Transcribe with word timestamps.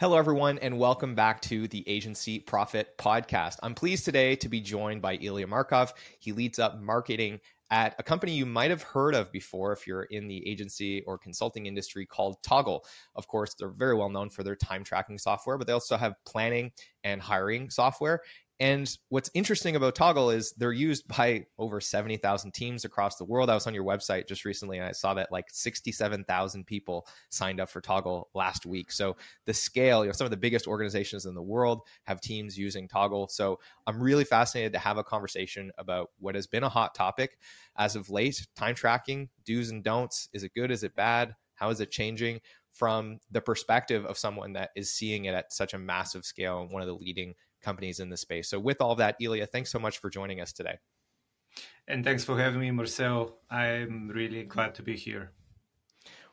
Hello, 0.00 0.16
everyone, 0.16 0.58
and 0.60 0.78
welcome 0.78 1.14
back 1.14 1.42
to 1.42 1.68
the 1.68 1.86
Agency 1.86 2.38
Profit 2.38 2.96
Podcast. 2.96 3.58
I'm 3.62 3.74
pleased 3.74 4.06
today 4.06 4.34
to 4.36 4.48
be 4.48 4.58
joined 4.58 5.02
by 5.02 5.18
Ilia 5.20 5.46
Markov. 5.46 5.92
He 6.20 6.32
leads 6.32 6.58
up 6.58 6.80
marketing 6.80 7.38
at 7.70 7.96
a 7.98 8.02
company 8.02 8.32
you 8.32 8.46
might 8.46 8.70
have 8.70 8.82
heard 8.82 9.14
of 9.14 9.30
before 9.30 9.74
if 9.74 9.86
you're 9.86 10.04
in 10.04 10.26
the 10.26 10.48
agency 10.48 11.02
or 11.02 11.18
consulting 11.18 11.66
industry 11.66 12.06
called 12.06 12.42
Toggl. 12.42 12.80
Of 13.14 13.28
course, 13.28 13.52
they're 13.52 13.68
very 13.68 13.94
well 13.94 14.08
known 14.08 14.30
for 14.30 14.42
their 14.42 14.56
time 14.56 14.84
tracking 14.84 15.18
software, 15.18 15.58
but 15.58 15.66
they 15.66 15.74
also 15.74 15.98
have 15.98 16.14
planning 16.24 16.72
and 17.04 17.20
hiring 17.20 17.68
software. 17.68 18.22
And 18.60 18.94
what's 19.08 19.30
interesting 19.32 19.74
about 19.74 19.94
Toggl 19.94 20.34
is 20.34 20.52
they're 20.52 20.70
used 20.70 21.08
by 21.08 21.46
over 21.58 21.80
70,000 21.80 22.52
teams 22.52 22.84
across 22.84 23.16
the 23.16 23.24
world. 23.24 23.48
I 23.48 23.54
was 23.54 23.66
on 23.66 23.72
your 23.72 23.84
website 23.84 24.28
just 24.28 24.44
recently 24.44 24.76
and 24.76 24.86
I 24.86 24.92
saw 24.92 25.14
that 25.14 25.32
like 25.32 25.46
67,000 25.50 26.66
people 26.66 27.08
signed 27.30 27.58
up 27.58 27.70
for 27.70 27.80
Toggl 27.80 28.24
last 28.34 28.66
week. 28.66 28.92
So 28.92 29.16
the 29.46 29.54
scale, 29.54 30.04
you 30.04 30.08
know, 30.08 30.12
some 30.12 30.26
of 30.26 30.30
the 30.30 30.36
biggest 30.36 30.66
organizations 30.66 31.24
in 31.24 31.34
the 31.34 31.42
world 31.42 31.80
have 32.04 32.20
teams 32.20 32.58
using 32.58 32.86
Toggl. 32.86 33.30
So 33.30 33.58
I'm 33.86 33.98
really 33.98 34.24
fascinated 34.24 34.74
to 34.74 34.78
have 34.78 34.98
a 34.98 35.04
conversation 35.04 35.72
about 35.78 36.10
what 36.18 36.34
has 36.34 36.46
been 36.46 36.62
a 36.62 36.68
hot 36.68 36.94
topic 36.94 37.38
as 37.78 37.96
of 37.96 38.10
late 38.10 38.46
time 38.56 38.74
tracking, 38.74 39.30
do's 39.46 39.70
and 39.70 39.82
don'ts. 39.82 40.28
Is 40.34 40.42
it 40.42 40.52
good? 40.54 40.70
Is 40.70 40.84
it 40.84 40.94
bad? 40.94 41.34
How 41.54 41.70
is 41.70 41.80
it 41.80 41.90
changing? 41.90 42.40
From 42.72 43.20
the 43.30 43.40
perspective 43.40 44.04
of 44.04 44.18
someone 44.18 44.52
that 44.52 44.70
is 44.76 44.94
seeing 44.94 45.24
it 45.24 45.34
at 45.34 45.52
such 45.52 45.74
a 45.74 45.78
massive 45.78 46.24
scale 46.24 46.60
and 46.60 46.70
one 46.70 46.82
of 46.82 46.88
the 46.88 46.94
leading 46.94 47.34
companies 47.60 48.00
in 48.00 48.08
the 48.08 48.16
space. 48.16 48.48
So, 48.48 48.58
with 48.58 48.80
all 48.80 48.94
that, 48.96 49.16
Ilia, 49.20 49.46
thanks 49.46 49.70
so 49.70 49.78
much 49.78 49.98
for 49.98 50.10
joining 50.10 50.40
us 50.40 50.52
today. 50.52 50.78
And 51.88 52.04
thanks 52.04 52.24
for 52.24 52.38
having 52.38 52.60
me, 52.60 52.70
Marcel. 52.70 53.38
I'm 53.50 54.08
really 54.08 54.44
glad 54.44 54.74
to 54.76 54.82
be 54.82 54.96
here. 54.96 55.32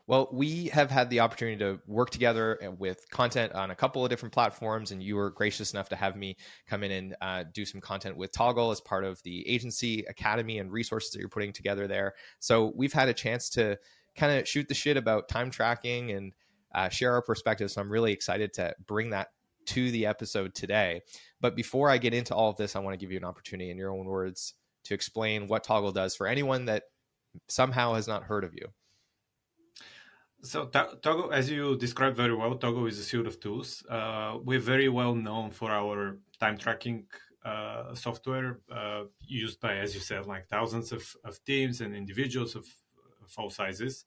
Well, 0.07 0.29
we 0.31 0.67
have 0.67 0.89
had 0.89 1.09
the 1.09 1.19
opportunity 1.19 1.57
to 1.57 1.81
work 1.85 2.11
together 2.11 2.57
with 2.79 3.09
content 3.09 3.51
on 3.51 3.71
a 3.71 3.75
couple 3.75 4.05
of 4.05 4.09
different 4.09 4.33
platforms, 4.33 4.91
and 4.91 5.03
you 5.03 5.17
were 5.17 5.31
gracious 5.31 5.73
enough 5.73 5.89
to 5.89 5.97
have 5.97 6.15
me 6.15 6.37
come 6.65 6.83
in 6.83 6.91
and 6.91 7.15
uh, 7.19 7.43
do 7.53 7.65
some 7.65 7.81
content 7.81 8.15
with 8.15 8.31
Toggl 8.31 8.71
as 8.71 8.79
part 8.79 9.03
of 9.03 9.21
the 9.23 9.45
agency 9.49 10.05
academy 10.07 10.59
and 10.59 10.71
resources 10.71 11.11
that 11.11 11.19
you're 11.19 11.27
putting 11.27 11.51
together 11.51 11.87
there. 11.87 12.13
So 12.39 12.71
we've 12.73 12.93
had 12.93 13.09
a 13.09 13.13
chance 13.13 13.49
to 13.51 13.77
kind 14.15 14.39
of 14.39 14.47
shoot 14.47 14.69
the 14.69 14.73
shit 14.73 14.95
about 14.95 15.27
time 15.27 15.51
tracking 15.51 16.11
and 16.11 16.31
uh, 16.73 16.87
share 16.87 17.11
our 17.11 17.21
perspectives. 17.21 17.73
So 17.73 17.81
I'm 17.81 17.91
really 17.91 18.13
excited 18.13 18.53
to 18.53 18.73
bring 18.85 19.09
that 19.09 19.27
to 19.67 19.91
the 19.91 20.05
episode 20.05 20.53
today. 20.53 21.01
But 21.39 21.55
before 21.55 21.89
I 21.89 21.97
get 21.97 22.13
into 22.13 22.35
all 22.35 22.49
of 22.49 22.57
this, 22.57 22.75
I 22.75 22.79
want 22.79 22.93
to 22.93 22.97
give 22.97 23.11
you 23.11 23.17
an 23.17 23.23
opportunity 23.23 23.69
in 23.69 23.77
your 23.77 23.91
own 23.91 24.05
words 24.05 24.53
to 24.85 24.93
explain 24.93 25.47
what 25.47 25.65
Toggl 25.65 25.93
does 25.93 26.15
for 26.15 26.27
anyone 26.27 26.65
that 26.65 26.83
somehow 27.47 27.93
has 27.93 28.07
not 28.07 28.23
heard 28.23 28.43
of 28.43 28.53
you. 28.53 28.67
So 30.43 30.67
Toggl, 30.67 31.31
as 31.31 31.49
you 31.49 31.77
described 31.77 32.15
very 32.15 32.35
well, 32.35 32.55
Toggl 32.55 32.87
is 32.87 32.99
a 32.99 33.03
suite 33.03 33.27
of 33.27 33.39
tools. 33.39 33.83
Uh, 33.89 34.37
we're 34.43 34.59
very 34.59 34.87
well 34.87 35.15
known 35.15 35.51
for 35.51 35.71
our 35.71 36.19
time 36.39 36.57
tracking 36.57 37.05
uh, 37.43 37.95
software 37.95 38.59
uh, 38.71 39.03
used 39.19 39.59
by, 39.59 39.77
as 39.77 39.93
you 39.95 40.01
said, 40.01 40.25
like 40.25 40.47
thousands 40.47 40.91
of, 40.91 41.15
of 41.23 41.43
teams 41.43 41.81
and 41.81 41.95
individuals 41.95 42.55
of, 42.55 42.65
of 43.23 43.33
all 43.37 43.49
sizes. 43.49 44.05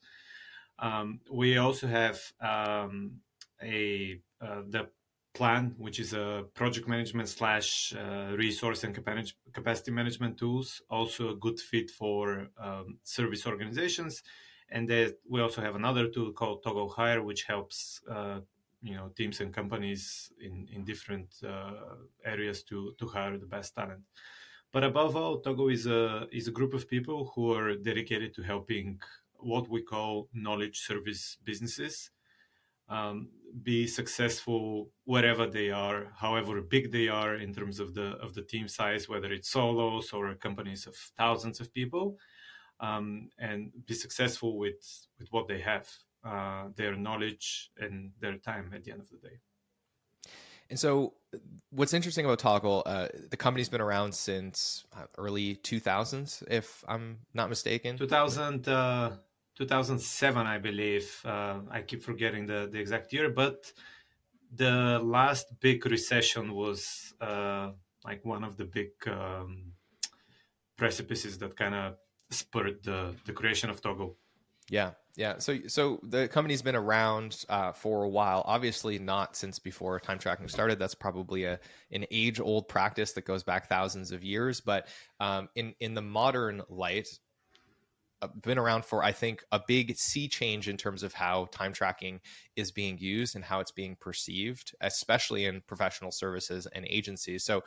Um, 0.79 1.21
we 1.31 1.59
also 1.59 1.87
have 1.87 2.21
um, 2.41 3.21
a 3.63 4.21
uh, 4.41 4.63
the 4.69 4.89
plan, 5.33 5.75
which 5.79 6.01
is 6.01 6.13
a 6.13 6.45
project 6.55 6.89
management 6.89 7.29
slash 7.29 7.95
uh, 7.95 8.37
resource 8.37 8.85
and 8.85 8.95
capacity 9.53 9.91
management 9.91 10.39
tools, 10.39 10.83
also 10.91 11.31
a 11.31 11.37
good 11.37 11.59
fit 11.61 11.91
for 11.91 12.49
um, 12.59 12.99
service 13.05 13.47
organizations. 13.47 14.23
And 14.71 14.89
then 14.89 15.13
we 15.29 15.41
also 15.41 15.61
have 15.61 15.75
another 15.75 16.09
tool 16.09 16.33
called 16.33 16.63
Toggl 16.63 16.93
Hire, 16.93 17.23
which 17.23 17.45
helps 17.45 18.01
uh, 18.11 18.41
you 18.83 18.95
know 18.95 19.09
teams 19.17 19.41
and 19.41 19.53
companies 19.53 20.33
in 20.41 20.69
in 20.73 20.85
different 20.85 21.29
uh, 21.47 21.97
areas 22.25 22.63
to 22.65 22.95
to 22.99 23.07
hire 23.07 23.37
the 23.37 23.47
best 23.47 23.75
talent. 23.75 24.03
But 24.73 24.85
above 24.85 25.17
all, 25.17 25.43
Toggl 25.43 25.73
is 25.73 25.87
a 25.87 26.29
is 26.31 26.49
a 26.49 26.53
group 26.53 26.73
of 26.75 26.89
people 26.89 27.33
who 27.35 27.53
are 27.53 27.75
dedicated 27.75 28.35
to 28.35 28.43
helping 28.43 29.01
what 29.39 29.69
we 29.69 29.83
call 29.83 30.29
knowledge 30.33 30.81
service 30.81 31.39
businesses 31.45 32.11
um, 32.91 33.29
be 33.63 33.87
successful 33.87 34.91
wherever 35.05 35.47
they 35.47 35.71
are, 35.71 36.13
however 36.17 36.61
big 36.61 36.93
they 36.93 37.09
are 37.09 37.37
in 37.37 37.55
terms 37.55 37.81
of 37.81 37.95
the 37.95 38.17
of 38.19 38.35
the 38.35 38.43
team 38.43 38.69
size, 38.69 39.09
whether 39.09 39.33
it's 39.33 39.51
solos 39.51 40.13
or 40.13 40.35
companies 40.35 40.87
of 40.87 40.95
thousands 41.17 41.61
of 41.61 41.73
people, 41.73 42.19
um, 42.81 43.31
and 43.39 43.71
be 43.87 43.95
successful 43.95 44.59
with 44.59 45.07
with 45.19 45.29
what 45.31 45.49
they 45.49 45.61
have, 45.61 45.89
uh, 46.25 46.69
their 46.77 46.97
knowledge 46.97 47.71
and 47.79 48.13
their 48.21 48.37
time 48.37 48.73
at 48.75 48.85
the 48.85 48.93
end 48.93 49.01
of 49.01 49.11
the 49.11 49.29
day. 49.29 49.39
And 50.69 50.79
so, 50.79 51.15
what's 51.71 51.95
interesting 51.95 52.25
about 52.25 52.39
Toggl, 52.39 52.83
uh, 52.87 53.09
the 53.31 53.37
company's 53.37 53.69
been 53.69 53.81
around 53.81 54.15
since 54.15 54.85
uh, 54.97 55.07
early 55.19 55.57
2000s, 55.57 56.45
if 56.49 56.85
I'm 56.87 57.19
not 57.35 57.49
mistaken. 57.49 57.99
2000. 57.99 58.69
Uh, 58.69 59.11
2007, 59.61 60.47
I 60.47 60.57
believe. 60.57 61.21
Uh, 61.23 61.61
I 61.71 61.83
keep 61.83 62.03
forgetting 62.03 62.47
the, 62.47 62.69
the 62.73 62.79
exact 62.79 63.13
year, 63.13 63.29
but 63.29 63.71
the 64.55 64.99
last 65.03 65.61
big 65.61 65.85
recession 65.85 66.55
was 66.55 67.13
uh, 67.21 67.73
like 68.03 68.25
one 68.25 68.43
of 68.43 68.57
the 68.57 68.65
big 68.65 68.93
um, 69.07 69.73
precipices 70.79 71.37
that 71.39 71.57
kind 71.57 71.75
of 71.75 71.97
spurred 72.31 72.83
the, 72.85 73.15
the 73.27 73.35
creation 73.35 73.69
of 73.69 73.83
Toggl. 73.83 74.15
Yeah, 74.71 74.93
yeah. 75.17 75.39
So, 75.39 75.59
so 75.67 76.01
the 76.05 76.27
company's 76.29 76.63
been 76.63 76.77
around 76.77 77.45
uh, 77.51 77.73
for 77.73 78.05
a 78.05 78.09
while. 78.09 78.43
Obviously, 78.47 78.99
not 78.99 79.37
since 79.37 79.59
before 79.59 80.01
time 80.01 80.19
tracking 80.19 80.49
started. 80.49 80.79
That's 80.79 80.95
probably 80.95 81.45
a 81.45 81.59
an 81.91 82.07
age 82.11 82.41
old 82.41 82.69
practice 82.69 83.13
that 83.13 83.27
goes 83.27 83.43
back 83.43 83.69
thousands 83.69 84.13
of 84.13 84.23
years. 84.23 84.61
But 84.61 84.87
um, 85.19 85.49
in 85.57 85.75
in 85.81 85.95
the 85.95 86.03
modern 86.03 86.63
light, 86.69 87.09
been 88.43 88.59
around 88.59 88.85
for 88.85 89.03
I 89.03 89.13
think 89.13 89.45
a 89.53 89.61
big 89.67 89.97
sea 89.97 90.29
change 90.29 90.69
in 90.69 90.77
terms 90.77 91.03
of 91.03 91.13
how 91.13 91.49
time 91.53 91.73
tracking 91.73 92.21
is 92.57 92.71
being 92.71 92.99
used 92.99 93.37
and 93.37 93.45
how 93.45 93.61
it's 93.61 93.71
being 93.71 93.97
perceived, 94.01 94.75
especially 94.81 95.47
in 95.47 95.63
professional 95.63 96.11
services 96.11 96.67
and 96.73 96.87
agencies. 96.89 97.45
So 97.45 97.65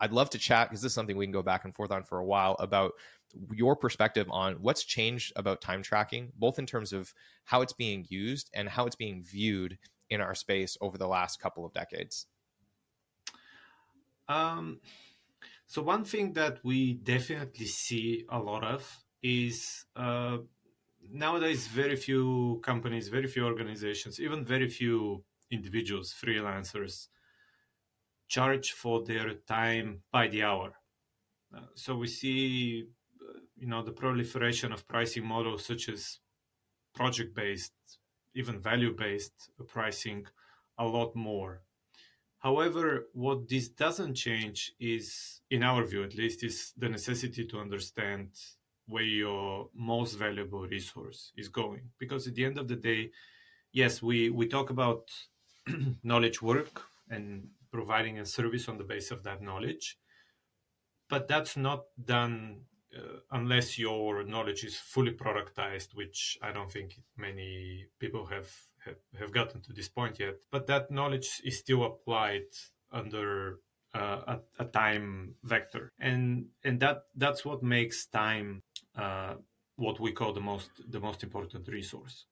I'd 0.00 0.12
love 0.12 0.30
to 0.30 0.38
chat 0.38 0.68
because 0.68 0.82
this 0.82 0.90
is 0.90 0.94
something 0.94 1.16
we 1.16 1.26
can 1.26 1.32
go 1.32 1.42
back 1.42 1.64
and 1.64 1.74
forth 1.74 1.90
on 1.90 2.04
for 2.04 2.18
a 2.18 2.24
while 2.24 2.56
about 2.60 2.92
your 3.52 3.76
perspective 3.76 4.26
on 4.30 4.54
what's 4.54 4.84
changed 4.84 5.32
about 5.36 5.60
time 5.60 5.82
tracking, 5.82 6.32
both 6.36 6.58
in 6.58 6.66
terms 6.66 6.92
of 6.92 7.12
how 7.44 7.60
it's 7.62 7.72
being 7.72 8.06
used 8.08 8.50
and 8.54 8.68
how 8.68 8.86
it's 8.86 8.96
being 8.96 9.22
viewed 9.22 9.78
in 10.10 10.20
our 10.20 10.34
space 10.34 10.76
over 10.80 10.96
the 10.96 11.08
last 11.08 11.40
couple 11.40 11.66
of 11.66 11.72
decades. 11.72 12.26
Um, 14.28 14.80
so 15.66 15.82
one 15.82 16.04
thing 16.04 16.32
that 16.34 16.60
we 16.62 16.94
definitely 16.94 17.66
see 17.66 18.24
a 18.28 18.38
lot 18.38 18.64
of 18.64 19.04
is 19.22 19.84
uh, 19.96 20.38
nowadays 21.10 21.66
very 21.66 21.96
few 21.96 22.60
companies, 22.62 23.08
very 23.08 23.26
few 23.26 23.44
organizations, 23.44 24.20
even 24.20 24.44
very 24.44 24.68
few 24.68 25.24
individuals, 25.50 26.14
freelancers, 26.22 27.08
charge 28.28 28.72
for 28.72 29.04
their 29.04 29.34
time 29.46 30.02
by 30.12 30.28
the 30.28 30.42
hour. 30.42 30.72
Uh, 31.54 31.60
so 31.74 31.96
we 31.96 32.06
see, 32.06 32.84
uh, 33.20 33.38
you 33.56 33.66
know, 33.66 33.82
the 33.82 33.92
proliferation 33.92 34.72
of 34.72 34.86
pricing 34.86 35.24
models 35.24 35.64
such 35.64 35.88
as 35.88 36.18
project-based, 36.94 37.72
even 38.34 38.60
value-based 38.60 39.50
pricing, 39.66 40.26
a 40.78 40.84
lot 40.84 41.16
more. 41.16 41.62
However, 42.38 43.08
what 43.14 43.48
this 43.48 43.68
doesn't 43.68 44.14
change 44.14 44.72
is, 44.78 45.40
in 45.50 45.62
our 45.62 45.84
view 45.84 46.04
at 46.04 46.14
least, 46.14 46.44
is 46.44 46.72
the 46.76 46.88
necessity 46.88 47.44
to 47.46 47.58
understand 47.58 48.30
where 48.88 49.04
your 49.04 49.68
most 49.74 50.14
valuable 50.14 50.66
resource 50.66 51.32
is 51.36 51.48
going 51.48 51.82
because 51.98 52.26
at 52.26 52.34
the 52.34 52.44
end 52.44 52.58
of 52.58 52.68
the 52.68 52.76
day 52.76 53.10
yes 53.72 54.02
we 54.02 54.30
we 54.30 54.46
talk 54.46 54.70
about 54.70 55.02
knowledge 56.02 56.40
work 56.42 56.82
and 57.10 57.48
providing 57.70 58.18
a 58.18 58.26
service 58.26 58.68
on 58.68 58.78
the 58.78 58.84
base 58.84 59.10
of 59.10 59.22
that 59.22 59.42
knowledge 59.42 59.98
but 61.08 61.28
that's 61.28 61.56
not 61.56 61.84
done 62.02 62.62
uh, 62.96 63.18
unless 63.32 63.78
your 63.78 64.24
knowledge 64.24 64.64
is 64.64 64.76
fully 64.76 65.12
productized, 65.12 65.94
which 65.94 66.38
I 66.42 66.52
don't 66.52 66.72
think 66.72 67.00
many 67.16 67.86
people 67.98 68.26
have, 68.26 68.50
have, 68.84 68.96
have 69.18 69.32
gotten 69.32 69.60
to 69.62 69.72
this 69.74 69.88
point 69.88 70.18
yet. 70.18 70.36
But 70.50 70.66
that 70.68 70.90
knowledge 70.90 71.42
is 71.44 71.58
still 71.58 71.84
applied 71.84 72.46
under 72.90 73.60
uh, 73.94 74.20
a, 74.26 74.38
a, 74.60 74.64
time 74.64 75.34
vector, 75.42 75.92
and 75.98 76.46
and 76.62 76.78
that 76.80 77.04
that's 77.14 77.44
what 77.44 77.62
makes 77.62 78.06
time 78.06 78.62
uh, 78.98 79.34
what 79.76 80.00
we 80.00 80.12
call 80.12 80.32
the 80.32 80.40
most 80.40 80.70
the 80.90 81.00
most 81.00 81.22
important 81.22 81.66
resource. 81.68 82.26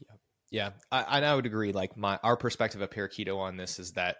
Yeah, 0.00 0.16
yeah, 0.50 0.70
I, 0.90 1.20
I 1.20 1.34
would 1.34 1.46
agree. 1.46 1.72
Like 1.72 1.96
my 1.96 2.18
our 2.22 2.36
perspective 2.36 2.82
at 2.82 2.90
Parakeeto 2.90 3.38
on 3.38 3.56
this 3.56 3.78
is 3.78 3.92
that 3.92 4.16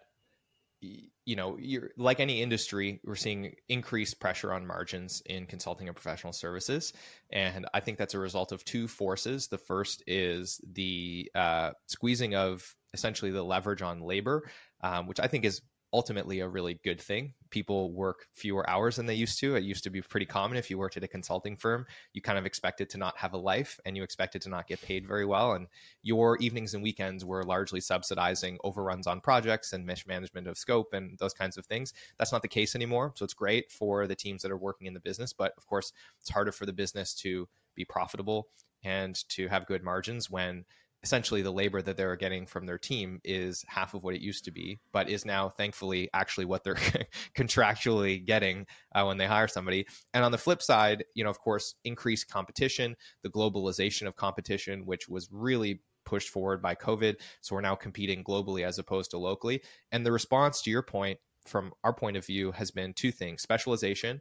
you 1.24 1.36
know, 1.36 1.56
you're 1.60 1.90
like 1.96 2.18
any 2.18 2.42
industry, 2.42 3.00
we're 3.04 3.14
seeing 3.14 3.54
increased 3.68 4.18
pressure 4.18 4.52
on 4.52 4.66
margins 4.66 5.22
in 5.26 5.46
consulting 5.46 5.86
and 5.86 5.96
professional 5.96 6.32
services, 6.32 6.92
and 7.30 7.66
I 7.72 7.80
think 7.80 7.98
that's 7.98 8.14
a 8.14 8.18
result 8.18 8.50
of 8.50 8.64
two 8.64 8.88
forces. 8.88 9.46
The 9.46 9.58
first 9.58 10.02
is 10.08 10.60
the 10.72 11.30
uh, 11.34 11.70
squeezing 11.86 12.34
of 12.34 12.74
essentially 12.92 13.30
the 13.30 13.44
leverage 13.44 13.82
on 13.82 14.00
labor, 14.00 14.50
um, 14.82 15.06
which 15.06 15.20
I 15.20 15.28
think 15.28 15.44
is 15.44 15.62
ultimately 15.92 16.40
a 16.40 16.48
really 16.48 16.80
good 16.82 17.00
thing. 17.00 17.34
People 17.52 17.92
work 17.92 18.26
fewer 18.34 18.68
hours 18.68 18.96
than 18.96 19.06
they 19.06 19.14
used 19.14 19.38
to. 19.38 19.54
It 19.54 19.62
used 19.62 19.84
to 19.84 19.90
be 19.90 20.00
pretty 20.00 20.26
common 20.26 20.56
if 20.56 20.70
you 20.70 20.78
worked 20.78 20.96
at 20.96 21.04
a 21.04 21.08
consulting 21.08 21.56
firm, 21.56 21.86
you 22.14 22.22
kind 22.22 22.38
of 22.38 22.46
expected 22.46 22.90
to 22.90 22.98
not 22.98 23.16
have 23.18 23.34
a 23.34 23.38
life 23.38 23.78
and 23.84 23.96
you 23.96 24.02
expected 24.02 24.42
to 24.42 24.48
not 24.48 24.66
get 24.66 24.82
paid 24.82 25.06
very 25.06 25.24
well. 25.24 25.52
And 25.52 25.68
your 26.02 26.38
evenings 26.38 26.74
and 26.74 26.82
weekends 26.82 27.24
were 27.24 27.44
largely 27.44 27.80
subsidizing 27.80 28.58
overruns 28.64 29.06
on 29.06 29.20
projects 29.20 29.72
and 29.74 29.86
mismanagement 29.86 30.48
of 30.48 30.58
scope 30.58 30.94
and 30.94 31.16
those 31.18 31.34
kinds 31.34 31.56
of 31.56 31.66
things. 31.66 31.92
That's 32.18 32.32
not 32.32 32.42
the 32.42 32.48
case 32.48 32.74
anymore. 32.74 33.12
So 33.14 33.24
it's 33.24 33.34
great 33.34 33.70
for 33.70 34.06
the 34.06 34.16
teams 34.16 34.42
that 34.42 34.50
are 34.50 34.56
working 34.56 34.86
in 34.88 34.94
the 34.94 35.00
business. 35.00 35.32
But 35.32 35.52
of 35.56 35.66
course, 35.66 35.92
it's 36.20 36.30
harder 36.30 36.52
for 36.52 36.66
the 36.66 36.72
business 36.72 37.14
to 37.16 37.48
be 37.74 37.84
profitable 37.84 38.48
and 38.82 39.16
to 39.28 39.46
have 39.48 39.66
good 39.66 39.84
margins 39.84 40.30
when 40.30 40.64
essentially 41.02 41.42
the 41.42 41.52
labor 41.52 41.82
that 41.82 41.96
they're 41.96 42.16
getting 42.16 42.46
from 42.46 42.64
their 42.64 42.78
team 42.78 43.20
is 43.24 43.64
half 43.66 43.94
of 43.94 44.04
what 44.04 44.14
it 44.14 44.20
used 44.20 44.44
to 44.44 44.50
be, 44.50 44.78
but 44.92 45.08
is 45.08 45.24
now 45.24 45.48
thankfully 45.48 46.08
actually 46.14 46.44
what 46.44 46.62
they're 46.62 46.74
contractually 47.36 48.24
getting 48.24 48.66
uh, 48.94 49.04
when 49.04 49.16
they 49.16 49.26
hire 49.26 49.48
somebody. 49.48 49.86
And 50.14 50.24
on 50.24 50.32
the 50.32 50.38
flip 50.38 50.62
side, 50.62 51.04
you 51.14 51.24
know, 51.24 51.30
of 51.30 51.40
course, 51.40 51.74
increased 51.84 52.28
competition, 52.28 52.94
the 53.22 53.30
globalization 53.30 54.06
of 54.06 54.16
competition, 54.16 54.86
which 54.86 55.08
was 55.08 55.28
really 55.32 55.82
pushed 56.04 56.28
forward 56.28 56.62
by 56.62 56.74
COVID. 56.74 57.16
So 57.40 57.54
we're 57.54 57.62
now 57.62 57.74
competing 57.74 58.22
globally 58.22 58.64
as 58.64 58.78
opposed 58.78 59.10
to 59.12 59.18
locally. 59.18 59.62
And 59.90 60.06
the 60.06 60.12
response 60.12 60.62
to 60.62 60.70
your 60.70 60.82
point, 60.82 61.18
from 61.46 61.72
our 61.82 61.92
point 61.92 62.16
of 62.16 62.24
view, 62.24 62.52
has 62.52 62.70
been 62.70 62.92
two 62.94 63.10
things 63.10 63.42
specialization 63.42 64.20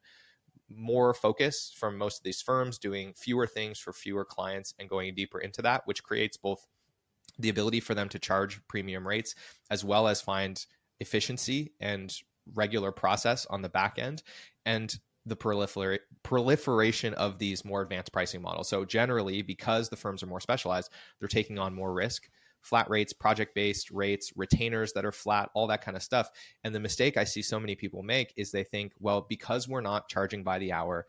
more 0.75 1.13
focus 1.13 1.73
from 1.75 1.97
most 1.97 2.19
of 2.19 2.23
these 2.23 2.41
firms 2.41 2.77
doing 2.77 3.13
fewer 3.13 3.47
things 3.47 3.79
for 3.79 3.93
fewer 3.93 4.25
clients 4.25 4.73
and 4.79 4.89
going 4.89 5.13
deeper 5.15 5.39
into 5.39 5.61
that, 5.61 5.85
which 5.85 6.03
creates 6.03 6.37
both 6.37 6.67
the 7.39 7.49
ability 7.49 7.79
for 7.79 7.95
them 7.95 8.09
to 8.09 8.19
charge 8.19 8.61
premium 8.67 9.07
rates 9.07 9.35
as 9.69 9.83
well 9.83 10.07
as 10.07 10.21
find 10.21 10.65
efficiency 10.99 11.71
and 11.79 12.17
regular 12.53 12.91
process 12.91 13.45
on 13.47 13.61
the 13.61 13.69
back 13.69 13.97
end 13.97 14.23
and 14.65 14.99
the 15.25 15.35
prolifer- 15.35 15.99
proliferation 16.23 17.13
of 17.13 17.37
these 17.37 17.63
more 17.63 17.81
advanced 17.81 18.11
pricing 18.11 18.41
models. 18.41 18.67
So 18.67 18.85
generally 18.85 19.41
because 19.41 19.89
the 19.89 19.95
firms 19.95 20.23
are 20.23 20.27
more 20.27 20.39
specialized, 20.39 20.91
they're 21.19 21.27
taking 21.27 21.59
on 21.59 21.73
more 21.73 21.93
risk 21.93 22.29
flat 22.61 22.89
rates, 22.89 23.13
project 23.13 23.53
based 23.55 23.91
rates, 23.91 24.31
retainers 24.35 24.93
that 24.93 25.05
are 25.05 25.11
flat, 25.11 25.49
all 25.53 25.67
that 25.67 25.83
kind 25.83 25.97
of 25.97 26.03
stuff. 26.03 26.29
And 26.63 26.73
the 26.73 26.79
mistake 26.79 27.17
I 27.17 27.23
see 27.23 27.41
so 27.41 27.59
many 27.59 27.75
people 27.75 28.03
make 28.03 28.33
is 28.37 28.51
they 28.51 28.63
think, 28.63 28.93
well, 28.99 29.25
because 29.27 29.67
we're 29.67 29.81
not 29.81 30.07
charging 30.07 30.43
by 30.43 30.59
the 30.59 30.71
hour, 30.71 31.07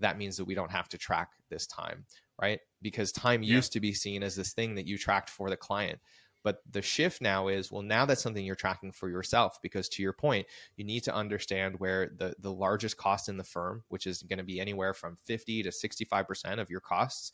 that 0.00 0.18
means 0.18 0.36
that 0.36 0.44
we 0.44 0.54
don't 0.54 0.70
have 0.70 0.88
to 0.90 0.98
track 0.98 1.30
this 1.50 1.66
time, 1.66 2.04
right? 2.40 2.60
Because 2.82 3.12
time 3.12 3.42
yeah. 3.42 3.54
used 3.54 3.72
to 3.72 3.80
be 3.80 3.92
seen 3.92 4.22
as 4.22 4.36
this 4.36 4.52
thing 4.52 4.74
that 4.74 4.86
you 4.86 4.98
tracked 4.98 5.30
for 5.30 5.50
the 5.50 5.56
client. 5.56 5.98
But 6.44 6.58
the 6.70 6.82
shift 6.82 7.20
now 7.20 7.48
is, 7.48 7.72
well, 7.72 7.82
now 7.82 8.06
that's 8.06 8.22
something 8.22 8.44
you're 8.44 8.54
tracking 8.54 8.92
for 8.92 9.08
yourself 9.08 9.58
because 9.60 9.88
to 9.90 10.02
your 10.02 10.12
point, 10.12 10.46
you 10.76 10.84
need 10.84 11.02
to 11.04 11.14
understand 11.14 11.78
where 11.78 12.12
the, 12.16 12.34
the 12.38 12.52
largest 12.52 12.96
cost 12.96 13.28
in 13.28 13.36
the 13.36 13.44
firm, 13.44 13.82
which 13.88 14.06
is 14.06 14.22
going 14.22 14.38
to 14.38 14.44
be 14.44 14.60
anywhere 14.60 14.94
from 14.94 15.18
50 15.26 15.64
to 15.64 15.70
65% 15.70 16.60
of 16.60 16.70
your 16.70 16.80
costs, 16.80 17.32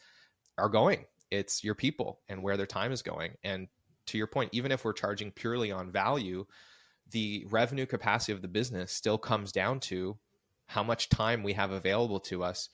are 0.57 0.69
going 0.69 1.05
it's 1.35 1.65
your 1.65 1.75
people 1.75 2.21
and 2.29 2.43
where 2.43 2.57
their 2.57 2.67
time 2.67 2.93
is 2.93 3.03
going. 3.03 3.33
And 3.43 3.69
to 4.07 4.19
your 4.19 4.27
point, 4.27 4.51
even 4.53 4.73
if 4.73 4.85
we're 4.85 4.93
charging 4.93 5.31
purely 5.31 5.73
on 5.73 5.91
value, 5.91 6.47
the 7.11 7.45
revenue 7.51 7.87
capacity 7.87 8.33
of 8.33 8.43
the 8.43 8.49
business 8.49 8.93
still 8.93 9.19
comes 9.19 9.53
down 9.53 9.81
to 9.81 10.17
how 10.67 10.83
much 10.83 11.09
time 11.09 11.43
we 11.43 11.53
have 11.53 11.71
available 11.71 12.21
to 12.21 12.43
us 12.43 12.69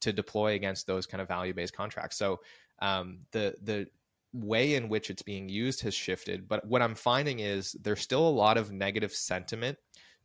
to 0.00 0.12
deploy 0.12 0.54
against 0.54 0.86
those 0.86 1.06
kind 1.06 1.20
of 1.20 1.28
value 1.28 1.54
based 1.54 1.74
contracts. 1.74 2.16
So 2.16 2.40
um, 2.80 3.20
the 3.32 3.54
the 3.62 3.86
way 4.32 4.74
in 4.74 4.88
which 4.88 5.10
it's 5.10 5.22
being 5.22 5.48
used 5.48 5.82
has 5.82 5.94
shifted, 5.94 6.48
but 6.48 6.64
what 6.66 6.82
I'm 6.82 6.94
finding 6.94 7.40
is 7.40 7.72
there's 7.82 8.00
still 8.00 8.26
a 8.26 8.30
lot 8.30 8.56
of 8.56 8.72
negative 8.72 9.12
sentiment 9.12 9.76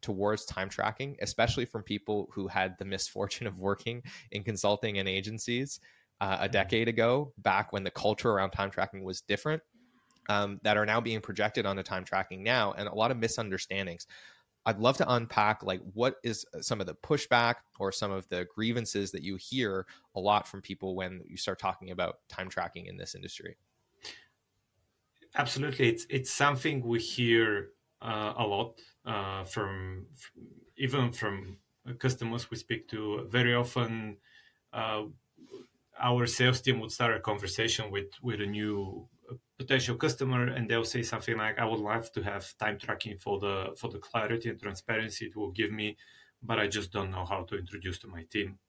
towards 0.02 0.46
time 0.46 0.70
tracking, 0.70 1.18
especially 1.22 1.66
from 1.66 1.82
people 1.82 2.30
who 2.32 2.48
had 2.48 2.78
the 2.78 2.86
misfortune 2.86 3.48
of 3.48 3.58
working 3.58 4.04
in 4.32 4.44
consulting 4.44 5.00
and 5.00 5.10
agencies 5.10 5.80
uh, 6.22 6.38
a 6.40 6.44
mm-hmm. 6.44 6.52
decade 6.52 6.88
ago, 6.88 7.34
back 7.38 7.74
when 7.74 7.84
the 7.84 7.92
culture 7.92 8.32
around 8.32 8.52
time 8.52 8.70
tracking 8.70 9.04
was 9.04 9.22
different, 9.22 9.62
um, 10.30 10.60
that 10.64 10.78
are 10.78 10.86
now 10.86 11.00
being 11.02 11.22
projected 11.22 11.66
onto 11.66 11.84
time 11.84 12.04
tracking 12.04 12.44
now, 12.44 12.74
and 12.74 12.88
a 12.88 12.96
lot 12.96 13.12
of 13.12 13.18
misunderstandings. 13.18 14.08
I'd 14.68 14.80
love 14.80 14.98
to 14.98 15.14
unpack 15.14 15.62
like 15.62 15.82
what 15.94 16.16
is 16.24 16.44
some 16.62 16.82
of 16.82 16.88
the 16.88 16.96
pushback 16.96 17.56
or 17.78 17.92
some 17.92 18.12
of 18.12 18.28
the 18.30 18.48
grievances 18.56 19.12
that 19.12 19.22
you 19.22 19.36
hear 19.36 19.86
a 20.16 20.20
lot 20.20 20.48
from 20.48 20.62
people 20.62 20.96
when 20.96 21.22
you 21.28 21.38
start 21.38 21.60
talking 21.60 21.92
about 21.92 22.16
time 22.30 22.50
tracking 22.50 22.88
in 22.88 22.98
this 22.98 23.14
industry. 23.14 23.58
Absolutely, 25.36 25.90
it's 25.90 26.08
it's 26.10 26.32
something 26.32 26.82
we 26.82 27.00
hear 27.00 27.70
uh, 28.02 28.34
a 28.38 28.44
lot 28.44 28.80
uh, 29.06 29.44
from, 29.44 30.06
from, 30.16 30.44
even 30.78 31.12
from 31.12 31.58
customers 32.00 32.50
we 32.50 32.58
speak 32.58 32.88
to. 32.90 33.28
Very 33.30 33.54
often, 33.54 34.18
uh, 34.74 35.04
our 36.02 36.26
sales 36.26 36.62
team 36.62 36.80
would 36.80 36.92
start 36.92 37.16
a 37.16 37.20
conversation 37.20 37.92
with 37.92 38.08
with 38.22 38.42
a 38.42 38.46
new 38.46 39.08
potential 39.58 39.96
customer 39.96 40.48
and 40.48 40.70
they'll 40.70 40.84
say 40.84 41.02
something 41.02 41.38
like 41.38 41.58
i 41.58 41.66
would 41.66 41.80
love 41.80 42.12
to 42.12 42.22
have 42.22 42.46
time 42.58 42.78
tracking 42.78 43.18
for 43.18 43.40
the 43.40 43.74
for 43.78 43.90
the 43.90 44.00
clarity 44.00 44.50
and 44.50 44.60
transparency 44.62 45.26
it 45.26 45.36
will 45.36 45.52
give 45.52 45.72
me 45.72 45.98
but 46.44 46.60
i 46.60 46.68
just 46.68 46.92
don't 46.92 47.12
know 47.12 47.26
how 47.26 47.44
to 47.44 47.58
introduce 47.58 47.98
to 48.00 48.08
my 48.08 48.24
team. 48.24 48.60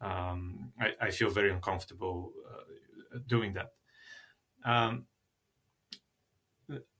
Um, 0.00 0.72
I, 0.80 0.88
I, 1.00 1.10
feel 1.12 1.30
very 1.30 1.52
uncomfortable 1.52 2.32
uh, 2.50 3.18
doing 3.28 3.52
that. 3.52 3.68
Um, 4.64 5.06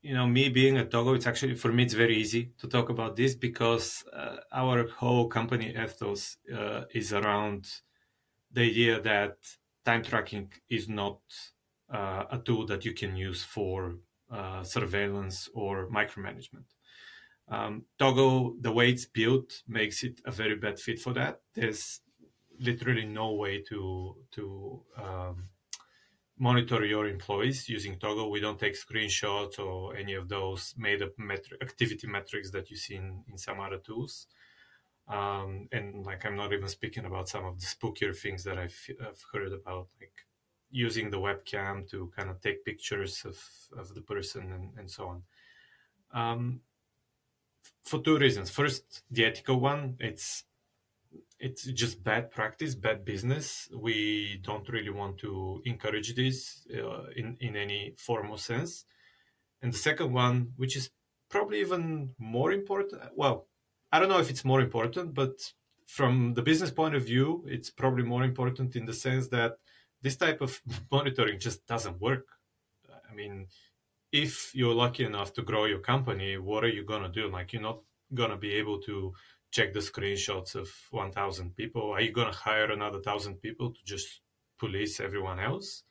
you 0.02 0.14
know 0.14 0.26
me 0.26 0.49
being 0.49 0.78
a 0.78 0.85
Toggl 0.85 1.16
it's 1.16 1.26
actually 1.26 1.54
for 1.54 1.73
me 1.73 1.85
it's 1.85 1.94
very 1.94 2.16
easy 2.16 2.52
to 2.58 2.68
talk 2.68 2.90
about 2.90 3.16
this 3.16 3.35
because 3.35 4.04
uh, 4.12 4.37
our 4.52 4.87
whole 4.88 5.26
company 5.28 5.75
ethos 5.76 6.37
uh, 6.54 6.82
is 6.94 7.12
around 7.12 7.68
the 8.52 8.62
idea 8.62 9.00
that 9.00 9.37
time 9.84 10.02
tracking 10.02 10.52
is 10.68 10.88
not 10.88 11.20
uh, 11.92 12.24
a 12.30 12.38
tool 12.38 12.66
that 12.66 12.84
you 12.84 12.92
can 12.92 13.16
use 13.16 13.42
for 13.42 13.96
uh, 14.30 14.62
surveillance 14.62 15.48
or 15.54 15.88
micromanagement. 15.88 16.64
Um, 17.48 17.84
Toggl, 17.98 18.54
the 18.62 18.72
way 18.72 18.90
it's 18.90 19.04
built, 19.04 19.62
makes 19.68 20.02
it 20.04 20.20
a 20.24 20.30
very 20.30 20.56
bad 20.56 20.78
fit 20.78 20.98
for 20.98 21.12
that. 21.14 21.40
There's 21.54 22.00
literally 22.58 23.04
no 23.04 23.32
way 23.32 23.62
to 23.68 24.16
to 24.32 24.82
um, 24.96 25.48
monitor 26.38 26.84
your 26.84 27.08
employees 27.08 27.68
using 27.68 27.98
Toggl. 27.98 28.30
We 28.30 28.40
don't 28.40 28.58
take 28.58 28.74
screenshots 28.74 29.58
or 29.58 29.96
any 29.96 30.14
of 30.14 30.28
those 30.28 30.74
made 30.76 31.02
up 31.02 31.12
activity 31.60 32.06
metrics 32.06 32.50
that 32.50 32.70
you 32.70 32.76
see 32.76 32.96
in, 32.96 33.22
in 33.30 33.36
some 33.38 33.60
other 33.60 33.78
tools. 33.78 34.26
Um, 35.09 35.68
and 35.73 36.06
like 36.06 36.25
I'm 36.25 36.37
not 36.37 36.52
even 36.52 36.68
speaking 36.68 37.04
about 37.04 37.28
some 37.28 37.44
of 37.44 37.61
the 37.61 37.66
spookier 37.66 38.16
things 38.16 38.44
that 38.44 38.59
I've, 38.59 38.78
I've 39.00 39.25
heard 39.32 39.52
about, 39.52 39.88
like 40.00 40.12
using 40.71 41.11
the 41.11 41.18
webcam 41.18 41.88
to 41.90 42.11
kind 42.16 42.30
of 42.30 42.40
take 42.40 42.64
pictures 42.64 43.25
of, 43.26 43.38
of 43.78 43.94
the 43.94 44.00
person 44.00 44.52
and, 44.52 44.71
and 44.78 44.90
so 44.90 45.09
on. 45.09 45.23
Um, 46.14 46.61
for 47.85 48.00
two 48.00 48.18
reasons. 48.18 48.50
First, 48.50 49.02
the 49.11 49.25
ethical 49.25 49.61
one. 49.61 49.97
It's 49.99 50.44
it's 51.38 51.64
just 51.64 52.02
bad 52.02 52.30
practice, 52.30 52.75
bad 52.75 53.04
business. 53.04 53.68
We 53.75 54.40
don't 54.42 54.68
really 54.68 54.90
want 54.90 55.18
to 55.18 55.61
encourage 55.64 56.14
this 56.14 56.66
uh, 56.73 57.11
in 57.16 57.37
in 57.40 57.56
any 57.56 57.94
formal 57.97 58.37
sense. 58.37 58.85
And 59.61 59.73
the 59.73 59.78
second 59.78 60.12
one, 60.12 60.52
which 60.56 60.76
is 60.76 60.90
probably 61.28 61.61
even 61.61 62.14
more 62.18 62.52
important, 62.52 63.02
well, 63.14 63.47
I 63.92 64.00
don't 64.00 64.08
know 64.08 64.18
if 64.18 64.30
it's 64.30 64.44
more 64.44 64.61
important, 64.61 65.14
but 65.14 65.52
from 65.87 66.34
the 66.34 66.42
business 66.42 66.70
point 66.70 66.94
of 66.94 67.04
view, 67.04 67.44
it's 67.46 67.70
probably 67.70 68.04
more 68.04 68.25
important 68.25 68.75
in 68.76 68.87
the 68.87 68.94
sense 68.94 69.28
that 69.28 69.58
this 70.00 70.16
type 70.16 70.40
of 70.40 70.61
monitoring 70.90 71.38
just 71.38 71.66
doesn't 71.66 72.00
work. 72.00 72.26
I 73.11 73.14
mean, 73.14 73.49
if 74.11 74.54
you're 74.54 74.75
lucky 74.75 75.04
enough 75.04 75.32
to 75.34 75.42
grow 75.42 75.66
your 75.66 75.80
company, 75.80 76.38
what 76.38 76.64
are 76.64 76.68
you 76.68 76.84
gonna 76.84 77.11
do? 77.11 77.28
Like, 77.28 77.52
you're 77.52 77.62
not 77.62 77.80
gonna 78.14 78.37
be 78.37 78.54
able 78.54 78.78
to 78.80 79.12
check 79.52 79.75
the 79.75 79.80
screenshots 79.80 80.54
of 80.54 80.68
1000 80.90 81.54
people 81.54 81.92
are 81.92 82.00
you 82.00 82.11
going 82.11 82.32
to 82.32 82.37
hire 82.37 82.72
another 82.72 82.96
1000 82.96 83.34
people 83.37 83.70
to 83.70 83.80
just 83.84 84.22
police 84.58 84.99
everyone 84.99 85.38
else 85.38 85.84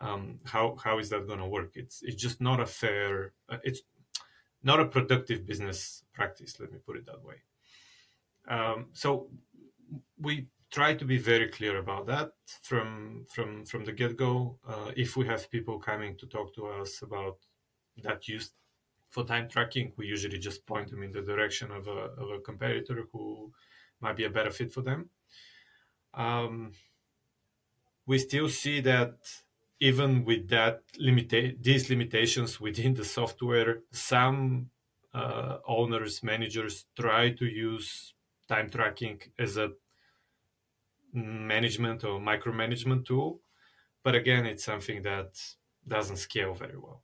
um, 0.00 0.38
how 0.44 0.76
how 0.84 0.98
is 0.98 1.08
that 1.08 1.26
going 1.26 1.40
to 1.40 1.46
work 1.46 1.72
it's 1.74 2.02
it's 2.02 2.22
just 2.22 2.40
not 2.40 2.60
a 2.60 2.66
fair 2.66 3.32
uh, 3.48 3.56
it's 3.64 3.80
not 4.62 4.80
a 4.80 4.84
productive 4.84 5.46
business 5.46 6.04
practice 6.12 6.58
let 6.60 6.72
me 6.72 6.78
put 6.84 6.96
it 6.96 7.06
that 7.06 7.24
way 7.24 7.36
um, 8.48 8.86
so 8.92 9.28
we 10.20 10.46
try 10.70 10.94
to 10.94 11.04
be 11.04 11.18
very 11.18 11.48
clear 11.48 11.78
about 11.78 12.06
that 12.06 12.32
from 12.62 13.24
from 13.32 13.64
from 13.64 13.84
the 13.84 13.92
get-go 13.92 14.58
uh, 14.68 14.90
if 14.96 15.16
we 15.16 15.26
have 15.26 15.50
people 15.50 15.78
coming 15.78 16.16
to 16.16 16.26
talk 16.26 16.54
to 16.54 16.66
us 16.66 17.02
about 17.02 17.38
that 18.02 18.28
use 18.28 18.52
for 19.10 19.24
time 19.24 19.48
tracking, 19.48 19.92
we 19.96 20.06
usually 20.06 20.38
just 20.38 20.66
point 20.66 20.90
them 20.90 21.02
in 21.02 21.12
the 21.12 21.22
direction 21.22 21.70
of 21.70 21.88
a, 21.88 22.10
of 22.20 22.30
a 22.30 22.40
competitor 22.40 23.06
who 23.12 23.50
might 24.00 24.16
be 24.16 24.24
a 24.24 24.30
better 24.30 24.50
fit 24.50 24.72
for 24.72 24.82
them. 24.82 25.08
Um, 26.14 26.72
we 28.06 28.18
still 28.18 28.48
see 28.48 28.80
that 28.80 29.16
even 29.80 30.24
with 30.24 30.48
that 30.48 30.82
limita- 31.00 31.62
these 31.62 31.88
limitations 31.88 32.60
within 32.60 32.94
the 32.94 33.04
software, 33.04 33.80
some 33.92 34.70
uh, 35.14 35.58
owners, 35.66 36.22
managers 36.22 36.86
try 36.98 37.30
to 37.30 37.46
use 37.46 38.14
time 38.48 38.68
tracking 38.70 39.20
as 39.38 39.56
a 39.56 39.70
management 41.12 42.04
or 42.04 42.20
micromanagement 42.20 43.06
tool. 43.06 43.40
But 44.02 44.14
again, 44.14 44.46
it's 44.46 44.64
something 44.64 45.02
that 45.02 45.38
doesn't 45.86 46.16
scale 46.16 46.54
very 46.54 46.76
well. 46.76 47.02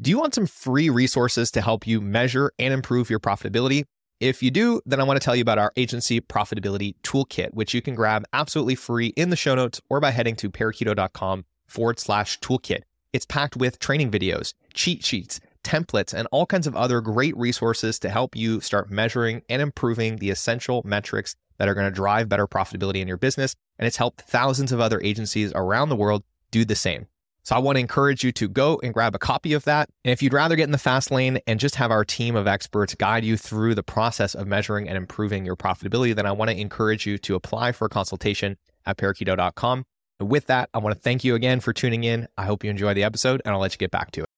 Do 0.00 0.10
you 0.10 0.18
want 0.18 0.34
some 0.34 0.46
free 0.46 0.90
resources 0.90 1.50
to 1.52 1.60
help 1.60 1.86
you 1.86 2.00
measure 2.00 2.52
and 2.58 2.74
improve 2.74 3.08
your 3.08 3.20
profitability? 3.20 3.84
If 4.22 4.40
you 4.40 4.52
do, 4.52 4.80
then 4.86 5.00
I 5.00 5.02
want 5.02 5.20
to 5.20 5.24
tell 5.24 5.34
you 5.34 5.42
about 5.42 5.58
our 5.58 5.72
agency 5.76 6.20
profitability 6.20 6.94
toolkit, 7.02 7.54
which 7.54 7.74
you 7.74 7.82
can 7.82 7.96
grab 7.96 8.24
absolutely 8.32 8.76
free 8.76 9.08
in 9.16 9.30
the 9.30 9.36
show 9.36 9.56
notes 9.56 9.80
or 9.90 9.98
by 9.98 10.12
heading 10.12 10.36
to 10.36 10.48
parakeeto.com 10.48 11.44
forward 11.66 11.98
slash 11.98 12.38
toolkit. 12.38 12.82
It's 13.12 13.26
packed 13.26 13.56
with 13.56 13.80
training 13.80 14.12
videos, 14.12 14.54
cheat 14.74 15.04
sheets, 15.04 15.40
templates, 15.64 16.14
and 16.14 16.28
all 16.30 16.46
kinds 16.46 16.68
of 16.68 16.76
other 16.76 17.00
great 17.00 17.36
resources 17.36 17.98
to 17.98 18.10
help 18.10 18.36
you 18.36 18.60
start 18.60 18.92
measuring 18.92 19.42
and 19.48 19.60
improving 19.60 20.18
the 20.18 20.30
essential 20.30 20.82
metrics 20.84 21.34
that 21.58 21.66
are 21.66 21.74
going 21.74 21.88
to 21.88 21.90
drive 21.90 22.28
better 22.28 22.46
profitability 22.46 23.00
in 23.00 23.08
your 23.08 23.16
business. 23.16 23.56
And 23.76 23.88
it's 23.88 23.96
helped 23.96 24.20
thousands 24.20 24.70
of 24.70 24.78
other 24.78 25.00
agencies 25.02 25.50
around 25.56 25.88
the 25.88 25.96
world 25.96 26.22
do 26.52 26.64
the 26.64 26.76
same. 26.76 27.08
So 27.44 27.56
I 27.56 27.58
want 27.58 27.76
to 27.76 27.80
encourage 27.80 28.22
you 28.22 28.30
to 28.32 28.48
go 28.48 28.80
and 28.84 28.94
grab 28.94 29.16
a 29.16 29.18
copy 29.18 29.52
of 29.52 29.64
that. 29.64 29.88
And 30.04 30.12
if 30.12 30.22
you'd 30.22 30.32
rather 30.32 30.54
get 30.54 30.64
in 30.64 30.70
the 30.70 30.78
fast 30.78 31.10
lane 31.10 31.40
and 31.46 31.58
just 31.58 31.74
have 31.74 31.90
our 31.90 32.04
team 32.04 32.36
of 32.36 32.46
experts 32.46 32.94
guide 32.94 33.24
you 33.24 33.36
through 33.36 33.74
the 33.74 33.82
process 33.82 34.34
of 34.34 34.46
measuring 34.46 34.88
and 34.88 34.96
improving 34.96 35.44
your 35.44 35.56
profitability, 35.56 36.14
then 36.14 36.24
I 36.24 36.32
want 36.32 36.50
to 36.50 36.56
encourage 36.56 37.04
you 37.04 37.18
to 37.18 37.34
apply 37.34 37.72
for 37.72 37.86
a 37.86 37.88
consultation 37.88 38.56
at 38.86 38.96
parakeeto.com. 38.96 39.84
And 40.20 40.30
with 40.30 40.46
that, 40.46 40.70
I 40.72 40.78
want 40.78 40.94
to 40.94 41.00
thank 41.00 41.24
you 41.24 41.34
again 41.34 41.58
for 41.58 41.72
tuning 41.72 42.04
in. 42.04 42.28
I 42.38 42.44
hope 42.44 42.62
you 42.62 42.70
enjoy 42.70 42.94
the 42.94 43.02
episode 43.02 43.42
and 43.44 43.52
I'll 43.52 43.60
let 43.60 43.72
you 43.72 43.78
get 43.78 43.90
back 43.90 44.12
to 44.12 44.22
it. 44.22 44.30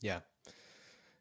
Yeah. 0.00 0.20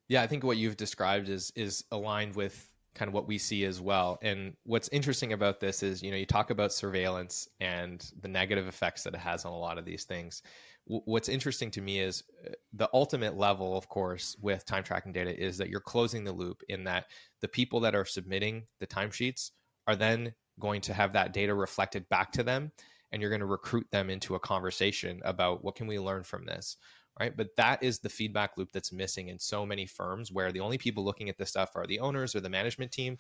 Yeah, 0.08 0.22
I 0.22 0.28
think 0.28 0.44
what 0.46 0.56
you've 0.56 0.78
described 0.78 1.28
is 1.28 1.52
is 1.56 1.84
aligned 1.92 2.36
with 2.36 2.70
kind 2.94 3.10
of 3.10 3.14
what 3.14 3.28
we 3.28 3.38
see 3.38 3.66
as 3.66 3.82
well. 3.82 4.18
And 4.22 4.54
what's 4.64 4.88
interesting 4.90 5.34
about 5.34 5.60
this 5.60 5.84
is, 5.84 6.02
you 6.02 6.12
know, 6.12 6.18
you 6.18 6.26
talk 6.26 6.50
about 6.50 6.72
surveillance 6.72 7.50
and 7.60 8.10
the 8.22 8.30
negative 8.30 8.70
effects 8.70 9.04
that 9.04 9.14
it 9.14 9.20
has 9.20 9.44
on 9.44 9.52
a 9.52 9.58
lot 9.58 9.78
of 9.78 9.84
these 9.84 10.06
things 10.06 10.42
what's 10.88 11.30
interesting 11.30 11.72
to 11.72 11.82
me 11.82 12.00
is 12.00 12.24
uh, 12.46 12.52
the 12.74 12.90
ultimate 12.94 13.36
level 13.38 13.76
of 13.76 13.90
course 13.90 14.36
with 14.42 14.66
time 14.66 14.84
tracking 14.84 15.12
data 15.12 15.36
is 15.36 15.58
that 15.58 15.70
you're 15.70 15.80
closing 15.80 16.24
the 16.24 16.32
loop 16.32 16.62
in 16.70 16.84
that 16.84 17.06
the 17.42 17.48
people 17.48 17.80
that 17.80 17.96
are 17.96 18.06
submitting 18.06 18.64
the 18.80 18.88
timesheets 18.88 19.52
are 19.88 19.96
then 19.96 20.34
going 20.60 20.82
to 20.82 20.94
have 20.94 21.14
that 21.14 21.34
data 21.34 21.54
reflected 21.54 22.08
back 22.10 22.32
to 22.32 22.44
them 22.44 22.72
and 23.12 23.22
you're 23.22 23.32
going 23.32 23.40
to 23.40 23.46
recruit 23.46 23.88
them 23.92 24.10
into 24.10 24.36
a 24.36 24.40
conversation 24.40 25.22
about 25.24 25.64
what 25.64 25.76
can 25.76 25.88
we 25.88 26.00
learn 26.00 26.24
from 26.24 26.46
this? 26.46 26.78
Right? 27.20 27.36
But 27.36 27.56
that 27.56 27.82
is 27.82 28.00
the 28.00 28.10
feedback 28.10 28.58
loop 28.58 28.74
that's 28.74 28.92
missing 28.92 29.30
in 29.30 29.40
so 29.40 29.66
many 29.66 29.86
firms 29.86 30.34
where 30.34 30.52
the 30.52 30.60
only 30.60 30.78
people 30.78 31.06
looking 31.06 31.30
at 31.30 31.38
this 31.38 31.50
stuff 31.50 31.70
are 31.76 31.88
the 31.88 32.00
owners 32.00 32.36
or 32.36 32.42
the 32.42 32.50
management 32.50 32.92
team 32.92 33.18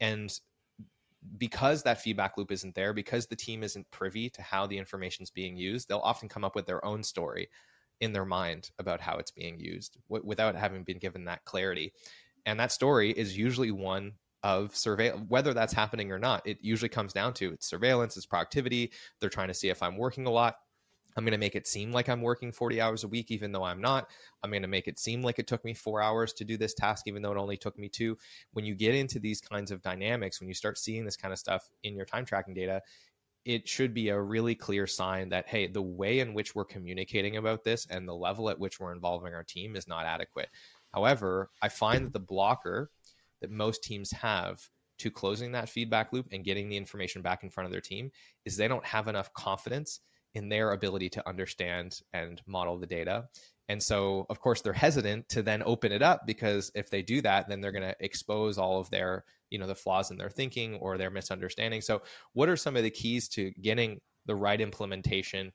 and 0.00 0.32
because 1.38 1.82
that 1.82 2.00
feedback 2.00 2.36
loop 2.36 2.52
isn't 2.52 2.74
there, 2.74 2.92
because 2.92 3.26
the 3.26 3.36
team 3.36 3.62
isn't 3.62 3.90
privy 3.90 4.28
to 4.30 4.42
how 4.42 4.66
the 4.66 4.78
information 4.78 5.22
is 5.22 5.30
being 5.30 5.56
used, 5.56 5.88
they'll 5.88 5.98
often 5.98 6.28
come 6.28 6.44
up 6.44 6.54
with 6.54 6.66
their 6.66 6.84
own 6.84 7.02
story 7.02 7.48
in 8.00 8.12
their 8.12 8.24
mind 8.24 8.70
about 8.78 9.00
how 9.00 9.16
it's 9.16 9.30
being 9.30 9.58
used 9.58 9.96
w- 10.08 10.26
without 10.26 10.54
having 10.54 10.84
been 10.84 10.98
given 10.98 11.24
that 11.24 11.44
clarity. 11.44 11.92
And 12.46 12.58
that 12.60 12.72
story 12.72 13.10
is 13.10 13.36
usually 13.36 13.70
one 13.70 14.12
of 14.44 14.76
survey 14.76 15.08
whether 15.28 15.54
that's 15.54 15.72
happening 15.72 16.12
or 16.12 16.18
not 16.18 16.46
it 16.46 16.58
usually 16.60 16.88
comes 16.88 17.14
down 17.14 17.32
to 17.32 17.50
it's 17.50 17.66
surveillance 17.66 18.14
it's 18.14 18.26
productivity 18.26 18.92
they're 19.18 19.30
trying 19.30 19.48
to 19.48 19.54
see 19.54 19.70
if 19.70 19.82
i'm 19.82 19.96
working 19.96 20.26
a 20.26 20.30
lot 20.30 20.56
I'm 21.16 21.24
going 21.24 21.32
to 21.32 21.38
make 21.38 21.54
it 21.54 21.66
seem 21.66 21.92
like 21.92 22.08
I'm 22.08 22.22
working 22.22 22.50
40 22.50 22.80
hours 22.80 23.04
a 23.04 23.08
week, 23.08 23.30
even 23.30 23.52
though 23.52 23.62
I'm 23.62 23.80
not. 23.80 24.10
I'm 24.42 24.50
going 24.50 24.62
to 24.62 24.68
make 24.68 24.88
it 24.88 24.98
seem 24.98 25.22
like 25.22 25.38
it 25.38 25.46
took 25.46 25.64
me 25.64 25.74
four 25.74 26.02
hours 26.02 26.32
to 26.34 26.44
do 26.44 26.56
this 26.56 26.74
task, 26.74 27.06
even 27.06 27.22
though 27.22 27.32
it 27.32 27.38
only 27.38 27.56
took 27.56 27.78
me 27.78 27.88
two. 27.88 28.16
When 28.52 28.64
you 28.64 28.74
get 28.74 28.94
into 28.94 29.18
these 29.18 29.40
kinds 29.40 29.70
of 29.70 29.82
dynamics, 29.82 30.40
when 30.40 30.48
you 30.48 30.54
start 30.54 30.78
seeing 30.78 31.04
this 31.04 31.16
kind 31.16 31.32
of 31.32 31.38
stuff 31.38 31.68
in 31.84 31.94
your 31.94 32.04
time 32.04 32.24
tracking 32.24 32.54
data, 32.54 32.82
it 33.44 33.68
should 33.68 33.92
be 33.92 34.08
a 34.08 34.20
really 34.20 34.54
clear 34.54 34.86
sign 34.86 35.28
that, 35.28 35.48
hey, 35.48 35.66
the 35.66 35.82
way 35.82 36.20
in 36.20 36.34
which 36.34 36.54
we're 36.54 36.64
communicating 36.64 37.36
about 37.36 37.62
this 37.62 37.86
and 37.90 38.08
the 38.08 38.14
level 38.14 38.48
at 38.48 38.58
which 38.58 38.80
we're 38.80 38.92
involving 38.92 39.34
our 39.34 39.44
team 39.44 39.76
is 39.76 39.86
not 39.86 40.06
adequate. 40.06 40.48
However, 40.92 41.50
I 41.60 41.68
find 41.68 42.06
that 42.06 42.12
the 42.12 42.20
blocker 42.20 42.90
that 43.40 43.50
most 43.50 43.84
teams 43.84 44.10
have 44.12 44.60
to 44.98 45.10
closing 45.10 45.52
that 45.52 45.68
feedback 45.68 46.12
loop 46.12 46.28
and 46.32 46.44
getting 46.44 46.68
the 46.68 46.76
information 46.76 47.20
back 47.20 47.42
in 47.42 47.50
front 47.50 47.66
of 47.66 47.72
their 47.72 47.80
team 47.80 48.10
is 48.44 48.56
they 48.56 48.68
don't 48.68 48.86
have 48.86 49.08
enough 49.08 49.32
confidence 49.34 50.00
in 50.34 50.48
their 50.48 50.72
ability 50.72 51.08
to 51.10 51.28
understand 51.28 52.00
and 52.12 52.42
model 52.46 52.78
the 52.78 52.86
data. 52.86 53.24
And 53.68 53.82
so, 53.82 54.26
of 54.28 54.40
course, 54.40 54.60
they're 54.60 54.72
hesitant 54.72 55.28
to 55.30 55.42
then 55.42 55.62
open 55.64 55.90
it 55.90 56.02
up 56.02 56.26
because 56.26 56.70
if 56.74 56.90
they 56.90 57.02
do 57.02 57.22
that, 57.22 57.48
then 57.48 57.60
they're 57.60 57.72
going 57.72 57.82
to 57.82 57.96
expose 58.00 58.58
all 58.58 58.78
of 58.78 58.90
their, 58.90 59.24
you 59.50 59.58
know, 59.58 59.66
the 59.66 59.74
flaws 59.74 60.10
in 60.10 60.18
their 60.18 60.28
thinking 60.28 60.74
or 60.76 60.98
their 60.98 61.10
misunderstanding. 61.10 61.80
So, 61.80 62.02
what 62.34 62.48
are 62.48 62.56
some 62.56 62.76
of 62.76 62.82
the 62.82 62.90
keys 62.90 63.28
to 63.30 63.50
getting 63.52 64.00
the 64.26 64.34
right 64.34 64.60
implementation 64.60 65.52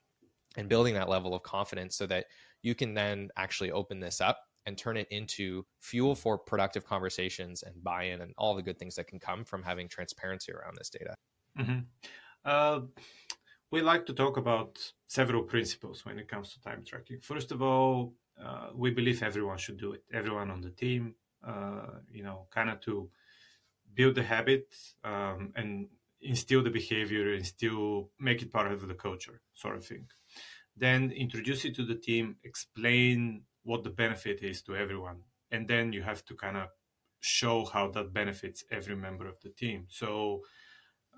and 0.58 0.70
building 0.70 0.96
that 0.96 1.10
level 1.10 1.36
of 1.36 1.44
confidence 1.44 1.96
so 1.98 2.08
that 2.08 2.26
you 2.64 2.74
can 2.74 2.94
then 2.94 3.30
actually 3.38 3.72
open 3.72 4.00
this 4.00 4.22
up 4.22 4.40
and 4.66 4.78
turn 4.78 4.98
it 4.98 5.08
into 5.12 5.66
fuel 5.80 6.16
for 6.16 6.38
productive 6.38 6.86
conversations 6.86 7.64
and 7.64 7.84
buy-in 7.84 8.22
and 8.22 8.34
all 8.38 8.56
the 8.56 8.62
good 8.62 8.78
things 8.78 8.96
that 8.96 9.08
can 9.08 9.20
come 9.20 9.44
from 9.44 9.64
having 9.64 9.88
transparency 9.88 10.52
around 10.52 10.76
this 10.78 10.90
data? 10.90 11.16
Mm-hmm. 11.58 11.80
Uh, 12.46 12.82
we 13.72 13.82
like 13.82 14.06
to 14.08 14.14
talk 14.14 14.38
about 14.38 14.80
several 15.08 15.44
principles 15.44 16.06
when 16.06 16.18
it 16.18 16.28
comes 16.28 16.54
to 16.54 16.62
time 16.62 16.84
tracking. 16.86 17.20
First 17.22 17.52
of 17.52 17.62
all, 17.62 18.14
uh, 18.44 18.70
we 18.74 18.92
believe 18.92 19.22
everyone 19.22 19.58
should 19.58 19.78
do 19.78 19.94
it. 19.94 20.04
Everyone 20.14 20.50
on 20.50 20.62
the 20.62 20.72
team, 20.72 21.16
uh, 21.46 22.00
you 22.12 22.24
know, 22.24 22.48
kind 22.52 22.70
of 22.70 22.80
to 22.82 23.10
build 23.94 24.16
the 24.16 24.24
habit 24.24 24.74
um, 25.04 25.52
and 25.56 25.88
instill 26.22 26.64
the 26.64 26.70
behavior, 26.70 27.34
instill, 27.34 28.10
make 28.20 28.42
it 28.42 28.52
part 28.52 28.72
of 28.72 28.88
the 28.88 28.94
culture, 28.94 29.42
sort 29.54 29.78
of 29.78 29.86
thing. 29.86 30.08
Then 30.76 31.12
introduce 31.12 31.66
it 31.66 31.76
to 31.76 31.86
the 31.86 31.96
team, 31.96 32.38
explain 32.44 33.44
what 33.64 33.84
the 33.84 33.90
benefit 33.90 34.42
is 34.42 34.62
to 34.64 34.76
everyone, 34.76 35.22
and 35.52 35.68
then 35.68 35.94
you 35.94 36.02
have 36.02 36.26
to 36.26 36.36
kind 36.36 36.58
of 36.58 36.70
show 37.20 37.66
how 37.66 37.90
that 37.92 38.14
benefits 38.14 38.64
every 38.72 38.96
member 38.96 39.28
of 39.28 39.40
the 39.42 39.50
team. 39.50 39.86
So 39.90 40.44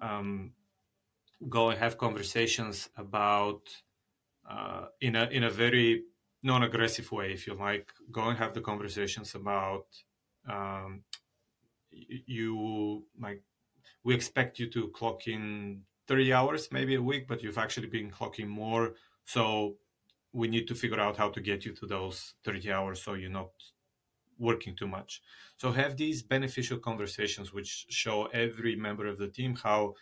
um, 0.01 0.53
go 1.49 1.69
and 1.69 1.79
have 1.79 1.97
conversations 1.97 2.89
about 2.97 3.61
uh, 4.49 4.85
in 4.99 5.15
a 5.15 5.25
in 5.25 5.43
a 5.43 5.49
very 5.49 6.03
non-aggressive 6.43 7.11
way, 7.11 7.31
if 7.31 7.47
you 7.47 7.53
like. 7.53 7.91
Go 8.11 8.29
and 8.29 8.37
have 8.37 8.53
the 8.53 8.61
conversations 8.61 9.35
about 9.35 9.85
um, 10.49 11.03
you 11.91 13.03
like 13.19 13.43
we 14.03 14.15
expect 14.15 14.59
you 14.59 14.67
to 14.67 14.87
clock 14.89 15.27
in 15.27 15.81
30 16.07 16.33
hours 16.33 16.69
maybe 16.71 16.95
a 16.95 17.01
week 17.01 17.27
but 17.27 17.43
you've 17.43 17.57
actually 17.57 17.87
been 17.87 18.09
clocking 18.09 18.47
more 18.47 18.93
so 19.25 19.75
we 20.33 20.47
need 20.47 20.67
to 20.67 20.75
figure 20.75 20.99
out 20.99 21.17
how 21.17 21.29
to 21.29 21.41
get 21.41 21.65
you 21.65 21.73
to 21.73 21.85
those 21.85 22.33
30 22.43 22.71
hours 22.71 23.01
so 23.01 23.13
you're 23.13 23.29
not 23.29 23.51
working 24.39 24.75
too 24.75 24.87
much 24.87 25.21
so 25.57 25.71
have 25.71 25.97
these 25.97 26.23
beneficial 26.23 26.77
conversations 26.77 27.53
which 27.53 27.85
show 27.89 28.25
every 28.27 28.75
member 28.75 29.05
of 29.05 29.17
the 29.17 29.27
team 29.27 29.55
how 29.55 29.93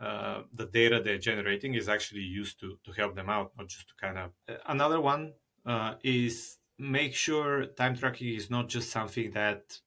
uh, 0.00 0.42
the 0.52 0.66
data 0.66 1.00
they're 1.02 1.18
generating 1.18 1.74
is 1.74 1.88
actually 1.88 2.22
used 2.22 2.60
to 2.60 2.78
to 2.84 2.92
help 2.92 3.14
them 3.14 3.28
out, 3.28 3.52
not 3.58 3.68
just 3.68 3.88
to 3.88 3.94
kind 4.00 4.18
of. 4.18 4.30
Uh, 4.48 4.58
another 4.66 5.00
one 5.00 5.32
uh, 5.66 5.94
is 6.02 6.58
make 6.78 7.14
sure 7.14 7.66
time 7.66 7.96
tracking 7.96 8.34
is 8.34 8.50
not 8.50 8.68
just 8.68 8.90
something 8.90 9.32
that 9.32 9.80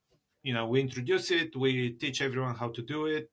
you 0.44 0.54
know 0.54 0.68
we 0.68 0.82
introduce 0.82 1.32
it, 1.32 1.56
we 1.56 1.92
teach 1.92 2.22
everyone 2.22 2.56
how 2.56 2.70
to 2.70 2.82
do 2.82 3.06
it, 3.06 3.30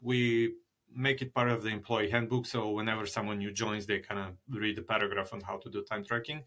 we 0.00 0.54
make 0.94 1.22
it 1.22 1.34
part 1.34 1.50
of 1.50 1.62
the 1.62 1.68
employee 1.68 2.10
handbook. 2.10 2.46
So 2.46 2.70
whenever 2.70 3.06
someone 3.06 3.38
new 3.38 3.52
joins, 3.52 3.86
they 3.86 3.98
kind 3.98 4.20
of 4.20 4.34
read 4.48 4.76
the 4.76 4.82
paragraph 4.82 5.32
on 5.32 5.40
how 5.40 5.58
to 5.58 5.70
do 5.70 5.82
time 5.82 6.04
tracking. 6.04 6.44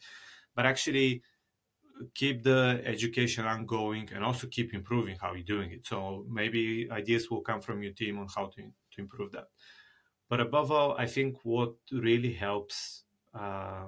But 0.56 0.66
actually, 0.66 1.22
keep 2.14 2.44
the 2.44 2.82
education 2.86 3.46
ongoing 3.46 4.10
and 4.14 4.24
also 4.24 4.48
keep 4.48 4.74
improving 4.74 5.18
how 5.20 5.34
you're 5.34 5.44
doing 5.44 5.72
it. 5.72 5.86
So 5.86 6.26
maybe 6.30 6.88
ideas 6.92 7.30
will 7.30 7.42
come 7.42 7.62
from 7.62 7.82
your 7.84 7.94
team 7.94 8.20
on 8.20 8.28
how 8.34 8.48
to, 8.48 8.62
to 8.62 9.02
improve 9.02 9.32
that. 9.34 9.48
But 10.30 10.40
above 10.40 10.72
all, 10.72 10.96
I 10.98 11.06
think 11.06 11.38
what 11.44 11.76
really 11.92 12.34
helps 12.34 13.04
uh, 13.34 13.88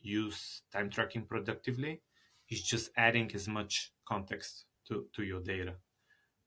use 0.00 0.62
time 0.72 0.90
tracking 0.90 1.22
productively 1.22 2.02
is 2.50 2.62
just 2.62 2.90
adding 2.96 3.30
as 3.34 3.48
much 3.48 3.92
context 4.06 4.64
to, 4.88 5.06
to 5.14 5.22
your 5.22 5.40
data. 5.40 5.74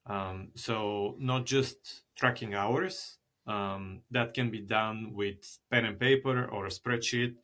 Um, 0.05 0.49
so 0.55 1.15
not 1.19 1.45
just 1.45 2.03
tracking 2.15 2.53
hours, 2.53 3.17
um, 3.45 4.01
that 4.11 4.33
can 4.33 4.51
be 4.51 4.59
done 4.59 5.13
with 5.13 5.59
pen 5.71 5.85
and 5.85 5.99
paper 5.99 6.45
or 6.45 6.65
a 6.65 6.69
spreadsheet, 6.69 7.35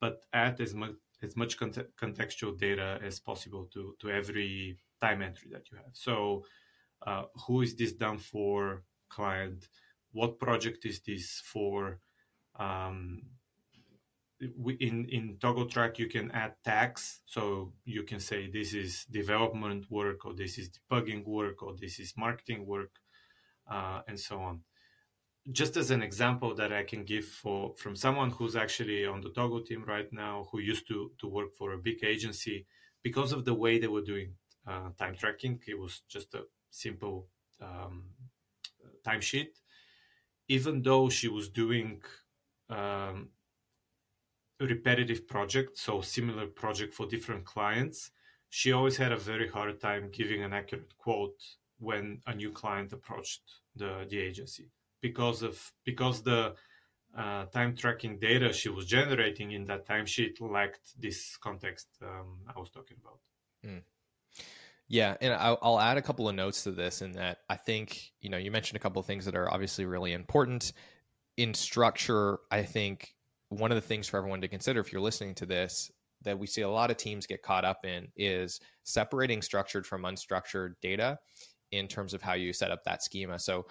but 0.00 0.24
add 0.32 0.60
as 0.60 0.74
much 0.74 0.92
as 1.22 1.36
much 1.36 1.58
contextual 1.58 2.58
data 2.58 2.98
as 3.04 3.20
possible 3.20 3.68
to 3.74 3.94
to 4.00 4.10
every 4.10 4.78
time 5.02 5.20
entry 5.20 5.50
that 5.52 5.70
you 5.70 5.76
have. 5.76 5.92
So, 5.92 6.44
uh, 7.06 7.24
who 7.46 7.60
is 7.60 7.76
this 7.76 7.92
done 7.92 8.18
for? 8.18 8.82
Client, 9.10 9.66
what 10.12 10.38
project 10.38 10.84
is 10.84 11.00
this 11.00 11.42
for? 11.44 12.00
Um, 12.58 13.22
in 14.40 15.06
in 15.10 15.36
Toggl 15.38 15.70
Track 15.70 15.98
you 15.98 16.08
can 16.08 16.30
add 16.30 16.54
tags. 16.64 17.20
So 17.26 17.72
you 17.84 18.02
can 18.04 18.20
say 18.20 18.50
this 18.50 18.74
is 18.74 19.04
development 19.04 19.90
work 19.90 20.24
or 20.24 20.34
this 20.34 20.58
is 20.58 20.70
debugging 20.70 21.26
work 21.26 21.62
or 21.62 21.74
this 21.78 21.98
is 21.98 22.14
marketing 22.16 22.66
work 22.66 22.92
uh, 23.70 24.00
and 24.08 24.18
so 24.18 24.40
on. 24.40 24.60
Just 25.52 25.76
as 25.76 25.90
an 25.90 26.02
example 26.02 26.54
that 26.54 26.72
i 26.72 26.82
can 26.82 27.04
give 27.04 27.24
for 27.24 27.74
from 27.76 27.96
someone 27.96 28.30
who's 28.30 28.56
actually 28.56 29.06
on 29.06 29.20
the 29.20 29.30
Toggl 29.30 29.64
team 29.64 29.84
right 29.86 30.10
now 30.12 30.46
who 30.50 30.58
used 30.60 30.86
to 30.88 31.12
to 31.18 31.26
work 31.26 31.54
for 31.58 31.72
a 31.72 31.78
big 31.78 32.04
agency 32.04 32.66
because 33.02 33.32
of 33.32 33.44
the 33.44 33.54
way 33.54 33.78
they 33.78 33.88
were 33.88 34.02
doing 34.12 34.34
uh, 34.66 34.90
time 34.98 35.16
tracking 35.16 35.58
it 35.66 35.78
was 35.78 36.02
just 36.08 36.34
a 36.34 36.42
simple 36.70 37.28
um, 37.60 38.04
timesheet 39.06 39.52
even 40.50 40.82
though 40.82 41.08
she 41.08 41.28
was 41.28 41.48
doing 41.48 42.02
um, 42.68 43.28
repetitive 44.58 45.28
project, 45.28 45.78
so 45.78 46.00
similar 46.00 46.46
project 46.48 46.92
for 46.92 47.06
different 47.06 47.44
clients, 47.44 48.10
she 48.48 48.72
always 48.72 48.96
had 48.96 49.12
a 49.12 49.16
very 49.16 49.48
hard 49.48 49.80
time 49.80 50.10
giving 50.10 50.42
an 50.42 50.52
accurate 50.52 50.92
quote 50.98 51.40
when 51.78 52.20
a 52.26 52.34
new 52.34 52.50
client 52.50 52.92
approached 52.92 53.42
the, 53.76 54.04
the 54.10 54.18
agency 54.18 54.68
because 55.00 55.42
of 55.42 55.72
because 55.84 56.20
the 56.22 56.52
uh, 57.16 57.44
time 57.46 57.76
tracking 57.76 58.18
data 58.18 58.52
she 58.52 58.68
was 58.68 58.86
generating 58.86 59.52
in 59.52 59.64
that 59.64 59.86
timesheet 59.86 60.40
lacked 60.40 61.00
this 61.00 61.36
context 61.36 61.86
um, 62.02 62.38
I 62.54 62.58
was 62.58 62.70
talking 62.70 62.96
about. 63.00 63.20
Mm. 63.64 63.82
Yeah, 64.92 65.16
and 65.20 65.32
I'll, 65.32 65.78
add 65.78 65.98
a 65.98 66.02
couple 66.02 66.28
of 66.28 66.34
notes 66.34 66.64
to 66.64 66.72
this 66.72 67.00
in 67.00 67.12
that 67.12 67.38
I 67.48 67.54
think 67.54 68.10
you 68.20 68.28
know 68.28 68.38
you 68.38 68.50
mentioned 68.50 68.76
a 68.76 68.80
couple 68.80 68.98
of 68.98 69.06
things 69.06 69.24
that 69.24 69.36
are 69.36 69.48
obviously 69.48 69.84
really 69.86 70.12
important 70.12 70.72
in 71.36 71.54
structure. 71.54 72.40
I 72.50 72.64
think 72.64 73.14
one 73.50 73.70
of 73.70 73.76
the 73.76 73.86
things 73.86 74.08
for 74.08 74.16
everyone 74.16 74.40
to 74.40 74.48
consider 74.48 74.80
if 74.80 74.92
you're 74.92 75.00
listening 75.00 75.36
to 75.36 75.46
this 75.46 75.92
that 76.22 76.36
we 76.36 76.48
see 76.48 76.62
a 76.62 76.68
lot 76.68 76.90
of 76.90 76.96
teams 76.96 77.24
get 77.24 77.40
caught 77.40 77.64
up 77.64 77.86
in 77.86 78.08
is 78.16 78.60
separating 78.82 79.40
structured 79.42 79.86
from 79.86 80.02
unstructured 80.02 80.74
data 80.82 81.16
in 81.70 81.86
terms 81.86 82.12
of 82.12 82.20
how 82.20 82.32
you 82.32 82.52
set 82.52 82.72
up 82.72 82.82
that 82.84 83.00
schema. 83.00 83.38
So 83.38 83.66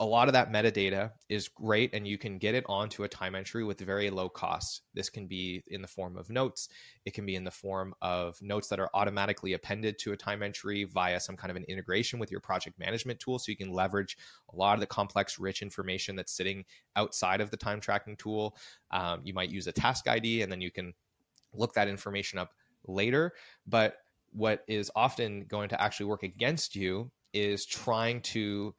a 0.00 0.04
lot 0.04 0.28
of 0.28 0.34
that 0.34 0.52
metadata 0.52 1.10
is 1.28 1.48
great 1.48 1.94
and 1.94 2.06
you 2.06 2.18
can 2.18 2.38
get 2.38 2.54
it 2.54 2.64
onto 2.68 3.04
a 3.04 3.08
time 3.08 3.34
entry 3.34 3.64
with 3.64 3.80
very 3.80 4.10
low 4.10 4.28
cost. 4.28 4.82
This 4.94 5.08
can 5.08 5.26
be 5.26 5.62
in 5.68 5.82
the 5.82 5.88
form 5.88 6.16
of 6.16 6.30
notes. 6.30 6.68
It 7.04 7.14
can 7.14 7.26
be 7.26 7.36
in 7.36 7.44
the 7.44 7.50
form 7.50 7.94
of 8.02 8.40
notes 8.42 8.68
that 8.68 8.80
are 8.80 8.90
automatically 8.94 9.52
appended 9.52 9.98
to 10.00 10.12
a 10.12 10.16
time 10.16 10.42
entry 10.42 10.84
via 10.84 11.20
some 11.20 11.36
kind 11.36 11.50
of 11.50 11.56
an 11.56 11.64
integration 11.64 12.18
with 12.18 12.30
your 12.30 12.40
project 12.40 12.78
management 12.78 13.20
tool. 13.20 13.38
So 13.38 13.50
you 13.50 13.56
can 13.56 13.72
leverage 13.72 14.16
a 14.52 14.56
lot 14.56 14.74
of 14.74 14.80
the 14.80 14.86
complex, 14.86 15.38
rich 15.38 15.62
information 15.62 16.16
that's 16.16 16.36
sitting 16.36 16.64
outside 16.96 17.40
of 17.40 17.50
the 17.50 17.56
time 17.56 17.80
tracking 17.80 18.16
tool. 18.16 18.56
Um, 18.90 19.20
you 19.24 19.34
might 19.34 19.50
use 19.50 19.66
a 19.66 19.72
task 19.72 20.08
ID 20.08 20.42
and 20.42 20.50
then 20.50 20.60
you 20.60 20.70
can 20.70 20.94
look 21.52 21.74
that 21.74 21.88
information 21.88 22.38
up 22.38 22.52
later. 22.86 23.32
But 23.66 23.96
what 24.32 24.64
is 24.66 24.90
often 24.96 25.44
going 25.44 25.68
to 25.68 25.80
actually 25.80 26.06
work 26.06 26.22
against 26.22 26.74
you 26.74 27.10
is 27.32 27.66
trying 27.66 28.20
to 28.22 28.74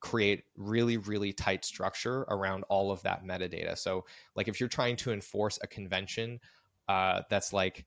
create 0.00 0.44
really 0.56 0.96
really 0.96 1.32
tight 1.32 1.64
structure 1.64 2.22
around 2.28 2.64
all 2.68 2.90
of 2.90 3.02
that 3.02 3.24
metadata. 3.24 3.76
So 3.76 4.04
like 4.34 4.48
if 4.48 4.60
you're 4.60 4.68
trying 4.68 4.96
to 4.96 5.12
enforce 5.12 5.58
a 5.62 5.66
convention 5.66 6.40
uh, 6.88 7.22
that's 7.28 7.52
like 7.52 7.84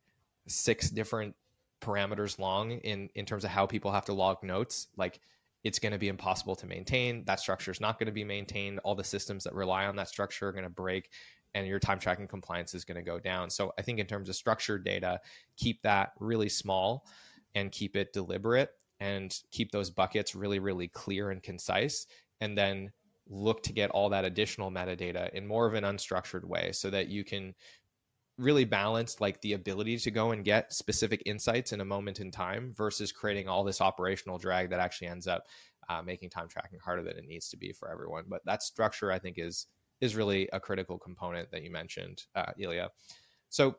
six 0.47 0.89
different 0.89 1.35
parameters 1.81 2.37
long 2.37 2.71
in 2.71 3.09
in 3.15 3.25
terms 3.25 3.43
of 3.43 3.49
how 3.49 3.65
people 3.65 3.91
have 3.91 4.05
to 4.05 4.13
log 4.13 4.43
notes 4.43 4.87
like 4.97 5.19
it's 5.63 5.79
going 5.79 5.91
to 5.91 5.99
be 5.99 6.07
impossible 6.07 6.55
to 6.55 6.65
maintain. 6.65 7.23
That 7.25 7.39
structure 7.39 7.69
is 7.69 7.79
not 7.79 7.99
going 7.99 8.07
to 8.07 8.11
be 8.11 8.23
maintained. 8.23 8.79
All 8.83 8.95
the 8.95 9.03
systems 9.03 9.43
that 9.43 9.53
rely 9.53 9.85
on 9.85 9.95
that 9.97 10.09
structure 10.09 10.47
are 10.47 10.51
going 10.51 10.63
to 10.63 10.71
break 10.71 11.11
and 11.53 11.67
your 11.67 11.77
time 11.79 11.99
tracking 11.99 12.27
compliance 12.27 12.73
is 12.73 12.83
going 12.83 12.95
to 12.95 13.03
go 13.03 13.19
down. 13.19 13.49
So 13.49 13.73
i 13.77 13.81
think 13.81 13.99
in 13.99 14.07
terms 14.07 14.29
of 14.29 14.35
structured 14.35 14.83
data 14.83 15.19
keep 15.57 15.81
that 15.83 16.13
really 16.19 16.49
small 16.49 17.05
and 17.55 17.71
keep 17.71 17.95
it 17.95 18.13
deliberate 18.13 18.71
and 19.01 19.35
keep 19.51 19.71
those 19.71 19.89
buckets 19.89 20.35
really, 20.35 20.59
really 20.59 20.87
clear 20.87 21.31
and 21.31 21.41
concise, 21.43 22.05
and 22.39 22.57
then 22.57 22.91
look 23.27 23.63
to 23.63 23.73
get 23.73 23.89
all 23.89 24.09
that 24.09 24.25
additional 24.25 24.71
metadata 24.71 25.29
in 25.31 25.45
more 25.45 25.65
of 25.65 25.73
an 25.73 25.83
unstructured 25.83 26.45
way 26.45 26.71
so 26.71 26.89
that 26.89 27.07
you 27.07 27.23
can 27.23 27.53
really 28.37 28.63
balance 28.63 29.19
like 29.19 29.41
the 29.41 29.53
ability 29.53 29.97
to 29.97 30.11
go 30.11 30.31
and 30.31 30.45
get 30.45 30.71
specific 30.71 31.21
insights 31.25 31.73
in 31.73 31.81
a 31.81 31.85
moment 31.85 32.19
in 32.19 32.31
time 32.31 32.73
versus 32.75 33.11
creating 33.11 33.47
all 33.47 33.63
this 33.63 33.81
operational 33.81 34.37
drag 34.37 34.69
that 34.69 34.79
actually 34.79 35.07
ends 35.07 35.27
up 35.27 35.43
uh, 35.89 36.01
making 36.01 36.29
time 36.29 36.47
tracking 36.47 36.79
harder 36.83 37.03
than 37.03 37.17
it 37.17 37.27
needs 37.27 37.49
to 37.49 37.57
be 37.57 37.73
for 37.73 37.91
everyone. 37.91 38.23
But 38.27 38.41
that 38.45 38.63
structure 38.63 39.11
i 39.11 39.19
think 39.19 39.37
is 39.37 39.67
is 39.99 40.15
really 40.15 40.49
a 40.53 40.59
critical 40.59 40.97
component 40.97 41.49
that 41.51 41.63
you 41.63 41.71
mentioned 41.71 42.23
uh, 42.35 42.51
ilia. 42.57 42.89
So 43.49 43.75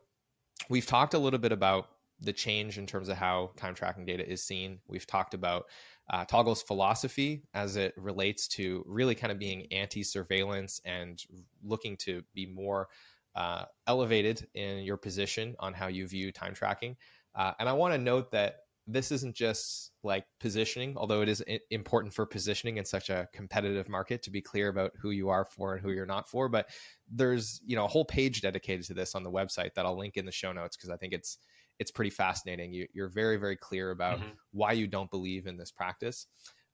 we've 0.69 0.85
talked 0.85 1.13
a 1.13 1.19
little 1.19 1.39
bit 1.39 1.51
about 1.51 1.87
the 2.23 2.33
change 2.33 2.77
in 2.77 2.87
terms 2.87 3.09
of 3.09 3.17
how 3.17 3.51
time 3.57 3.75
tracking 3.75 4.05
data 4.05 4.27
is 4.27 4.41
seen. 4.43 4.79
We've 4.87 5.05
talked 5.05 5.33
about 5.33 5.65
uh, 6.09 6.25
Toggl's 6.25 6.61
philosophy 6.61 7.43
as 7.53 7.75
it 7.75 7.93
relates 7.97 8.47
to 8.49 8.83
really 8.87 9.15
kind 9.15 9.31
of 9.31 9.39
being 9.39 9.67
anti 9.71 10.03
surveillance 10.03 10.81
and 10.85 11.21
looking 11.63 11.97
to 11.97 12.23
be 12.33 12.45
more 12.45 12.87
uh, 13.35 13.65
elevated 13.87 14.47
in 14.53 14.79
your 14.79 14.97
position 14.97 15.55
on 15.59 15.73
how 15.73 15.87
you 15.87 16.07
view 16.07 16.31
time 16.31 16.53
tracking. 16.53 16.95
Uh, 17.35 17.51
and 17.59 17.67
I 17.67 17.73
want 17.73 17.93
to 17.93 17.97
note 17.97 18.31
that 18.31 18.57
this 18.85 19.11
isn't 19.11 19.33
just 19.33 19.91
like 20.03 20.25
positioning, 20.39 20.95
although 20.97 21.21
it 21.21 21.29
is 21.29 21.41
important 21.71 22.13
for 22.13 22.25
positioning 22.25 22.77
in 22.77 22.85
such 22.85 23.09
a 23.09 23.27
competitive 23.33 23.87
market 23.87 24.21
to 24.23 24.29
be 24.29 24.41
clear 24.41 24.67
about 24.67 24.91
who 24.99 25.11
you 25.11 25.29
are 25.29 25.45
for 25.45 25.73
and 25.73 25.81
who 25.81 25.91
you're 25.91 26.05
not 26.05 26.29
for. 26.29 26.49
But 26.49 26.69
there's 27.09 27.61
you 27.65 27.75
know 27.75 27.85
a 27.85 27.87
whole 27.87 28.05
page 28.05 28.41
dedicated 28.41 28.85
to 28.87 28.93
this 28.93 29.15
on 29.15 29.23
the 29.23 29.31
website 29.31 29.73
that 29.75 29.85
I'll 29.85 29.97
link 29.97 30.17
in 30.17 30.25
the 30.25 30.31
show 30.31 30.51
notes 30.51 30.75
because 30.75 30.89
I 30.89 30.97
think 30.97 31.13
it's 31.13 31.37
it's 31.79 31.91
pretty 31.91 32.09
fascinating. 32.09 32.73
You, 32.73 33.03
are 33.03 33.09
very, 33.09 33.37
very 33.37 33.55
clear 33.55 33.91
about 33.91 34.19
mm-hmm. 34.19 34.29
why 34.51 34.73
you 34.73 34.87
don't 34.87 35.09
believe 35.09 35.47
in 35.47 35.57
this 35.57 35.71
practice. 35.71 36.27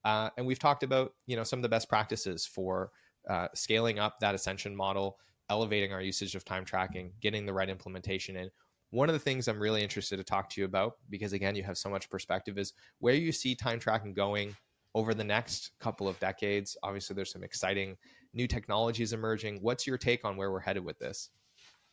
Uh, 0.06 0.30
and 0.38 0.46
we've 0.46 0.60
talked 0.60 0.84
about, 0.84 1.14
you 1.28 1.36
know, 1.36 1.44
some 1.44 1.60
of 1.60 1.64
the 1.64 1.70
best 1.70 1.90
practices 1.90 2.46
for 2.46 2.92
uh, 3.30 3.48
scaling 3.54 4.00
up 4.00 4.20
that 4.20 4.36
ascension 4.36 4.76
model, 4.76 5.18
elevating 5.50 5.94
our 5.94 6.02
usage 6.02 6.36
of 6.36 6.46
time 6.46 6.66
tracking, 6.66 7.12
getting 7.22 7.46
the 7.46 7.54
right 7.54 7.70
implementation 7.70 8.36
in. 8.36 8.50
One 8.92 9.10
of 9.10 9.14
the 9.14 9.20
things 9.20 9.48
I'm 9.48 9.60
really 9.60 9.84
interested 9.84 10.18
to 10.18 10.24
talk 10.24 10.50
to 10.52 10.62
you 10.62 10.66
about, 10.66 10.94
because 11.10 11.34
again, 11.34 11.56
you 11.56 11.64
have 11.64 11.78
so 11.78 11.90
much 11.90 12.10
perspective, 12.10 12.58
is 12.58 12.74
where 13.00 13.14
you 13.14 13.32
see 13.32 13.56
time 13.56 13.80
tracking 13.80 14.14
going 14.14 14.56
over 14.96 15.14
the 15.14 15.24
next 15.24 15.72
couple 15.80 16.08
of 16.08 16.20
decades. 16.20 16.76
Obviously, 16.82 17.16
there's 17.16 17.32
some 17.32 17.44
exciting 17.44 17.96
new 18.34 18.48
technologies 18.48 19.14
emerging. 19.14 19.60
What's 19.62 19.86
your 19.86 19.98
take 19.98 20.26
on 20.26 20.38
where 20.38 20.52
we're 20.52 20.60
headed 20.60 20.84
with 20.84 20.98
this? 20.98 21.30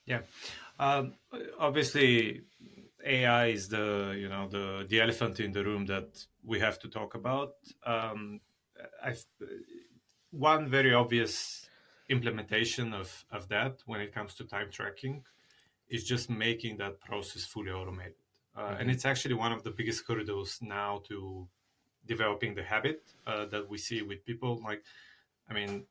Yeah, 0.07 0.21
um, 0.79 1.15
obviously, 1.59 2.43
AI 3.07 3.47
is 3.47 3.69
the 3.69 4.15
you 4.19 4.29
know 4.29 4.49
the 4.49 4.87
the 4.89 5.01
elephant 5.01 5.41
in 5.41 5.53
the 5.53 5.65
room 5.65 5.87
that 5.87 6.27
we 6.45 6.59
have 6.61 6.79
to 6.81 6.89
talk 6.89 7.15
about. 7.15 7.55
Um, 7.85 8.41
I, 9.03 9.15
one 10.31 10.69
very 10.69 10.93
obvious 10.93 11.69
implementation 12.09 12.93
of, 12.93 13.25
of 13.33 13.49
that 13.49 13.83
when 13.87 14.01
it 14.01 14.15
comes 14.15 14.35
to 14.35 14.45
time 14.45 14.71
tracking 14.71 15.25
is 15.89 16.05
just 16.05 16.31
making 16.31 16.77
that 16.79 17.01
process 17.01 17.45
fully 17.45 17.71
automated. 17.71 18.15
Uh, 18.57 18.61
mm-hmm. 18.61 18.81
And 18.81 18.91
it's 18.91 19.05
actually 19.05 19.35
one 19.35 19.53
of 19.53 19.63
the 19.63 19.71
biggest 19.71 20.05
hurdles 20.07 20.59
now 20.61 21.03
to 21.09 21.47
developing 22.07 22.55
the 22.55 22.63
habit 22.63 23.03
uh, 23.27 23.47
that 23.47 23.69
we 23.69 23.79
see 23.79 24.03
with 24.03 24.25
people. 24.25 24.61
Like, 24.65 24.83
I 25.49 25.55
mean, 25.55 25.85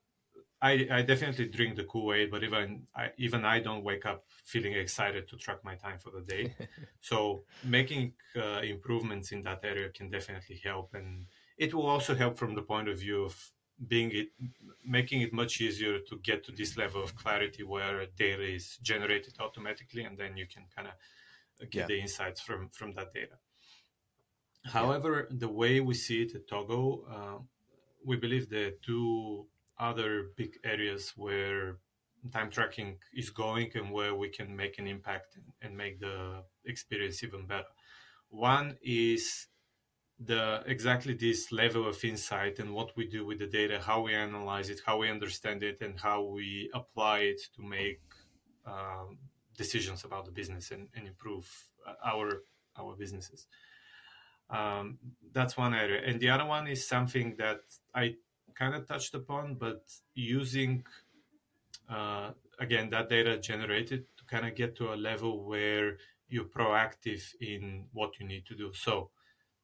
I, 0.62 0.88
I 0.90 1.02
definitely 1.02 1.48
drink 1.48 1.76
the 1.76 1.84
Kool-Aid, 1.84 2.32
but 2.32 2.44
even 2.44 2.88
I, 2.96 3.10
even 3.18 3.44
I 3.44 3.60
don't 3.60 3.84
wake 3.84 4.06
up 4.06 4.24
feeling 4.44 4.74
excited 4.74 5.28
to 5.30 5.36
track 5.38 5.64
my 5.64 5.76
time 5.76 6.00
for 6.00 6.12
the 6.12 6.22
day. 6.22 6.56
so 7.02 7.44
making 7.64 8.14
uh, 8.36 8.62
improvements 8.62 9.32
in 9.32 9.42
that 9.44 9.60
area 9.64 9.90
can 9.90 10.10
definitely 10.10 10.60
help, 10.64 10.94
and 10.94 11.26
it 11.58 11.74
will 11.74 11.88
also 11.88 12.16
help 12.16 12.38
from 12.38 12.56
the 12.56 12.62
point 12.62 12.88
of 12.88 13.00
view 13.00 13.24
of 13.24 13.52
being 13.88 14.10
it 14.12 14.30
making 14.86 15.22
it 15.22 15.34
much 15.34 15.60
easier 15.60 16.00
to 16.00 16.18
get 16.24 16.46
to 16.46 16.52
this 16.54 16.78
level 16.78 17.04
of 17.04 17.14
clarity 17.18 17.64
where 17.64 18.06
data 18.18 18.44
is 18.44 18.78
generated 18.82 19.34
automatically, 19.40 20.04
and 20.04 20.18
then 20.18 20.38
you 20.38 20.48
can 20.48 20.64
kind 20.76 20.88
of 20.88 21.70
get 21.70 21.82
yeah. 21.82 21.88
the 21.88 22.00
insights 22.00 22.40
from 22.42 22.70
from 22.70 22.94
that 22.94 23.14
data. 23.14 23.38
However, 24.66 25.28
yeah. 25.30 25.38
the 25.40 25.50
way 25.50 25.80
we 25.80 25.94
see 25.94 26.24
it 26.24 26.34
at 26.34 26.48
Toggl, 26.48 27.04
uh, 27.12 27.38
we 28.04 28.16
believe 28.16 28.52
are 28.54 28.72
two 28.84 29.48
other 29.80 30.32
big 30.36 30.58
areas 30.64 31.14
where 31.16 31.78
time 32.32 32.50
tracking 32.50 32.98
is 33.14 33.30
going 33.30 33.72
and 33.76 33.92
where 33.92 34.16
we 34.16 34.30
can 34.30 34.56
make 34.56 34.80
an 34.80 34.88
impact 34.88 35.38
and, 35.62 35.76
make 35.76 36.00
the 36.00 36.44
experience 36.66 37.24
even 37.24 37.46
better. 37.46 37.74
One 38.30 38.78
is 38.82 39.48
the 40.20 40.64
exactly 40.66 41.14
this 41.14 41.52
level 41.52 41.88
of 41.88 42.04
insight 42.04 42.60
and 42.60 42.74
what 42.74 42.96
we 42.96 43.08
do 43.08 43.26
with 43.26 43.40
the 43.40 43.48
data, 43.48 43.80
how 43.80 44.02
we 44.02 44.14
analyze 44.14 44.70
it, 44.70 44.82
how 44.86 44.98
we 44.98 45.10
understand 45.10 45.62
it, 45.64 45.82
and 45.82 46.00
how 46.00 46.24
we 46.24 46.70
apply 46.74 47.20
it 47.20 47.42
to 47.56 47.62
make 47.62 48.02
um, 48.66 49.18
decisions 49.58 50.04
about 50.06 50.26
the 50.26 50.32
business 50.32 50.72
and, 50.72 50.88
and 50.96 51.08
improve 51.08 51.48
our 52.04 52.42
our 52.78 52.96
businesses. 52.96 53.48
Um, 54.50 55.00
that's 55.34 55.58
one 55.58 55.74
area, 55.74 56.02
and 56.06 56.20
the 56.20 56.30
other 56.30 56.46
one 56.46 56.68
is 56.68 56.88
something 56.88 57.36
that 57.38 57.62
I 57.94 58.16
kind 58.58 58.76
of 58.76 58.88
touched 58.88 59.16
upon, 59.16 59.56
but 59.56 59.84
using 60.14 60.84
uh, 61.90 62.32
again 62.60 62.90
that 62.90 63.10
data 63.10 63.38
generated 63.38 64.06
to 64.18 64.24
kind 64.26 64.46
of 64.48 64.56
get 64.56 64.76
to 64.78 64.94
a 64.94 64.96
level 64.96 65.44
where 65.46 65.98
you're 66.30 66.46
proactive 66.46 67.24
in 67.42 67.86
what 67.94 68.20
you 68.20 68.26
need 68.26 68.46
to 68.48 68.56
do. 68.56 68.72
So 68.74 69.10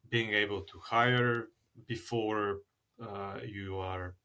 being 0.09 0.33
able 0.33 0.61
to 0.61 0.79
hire 0.79 1.47
before 1.87 2.59
uh, 3.01 3.39
you 3.45 3.77
are 3.77 4.15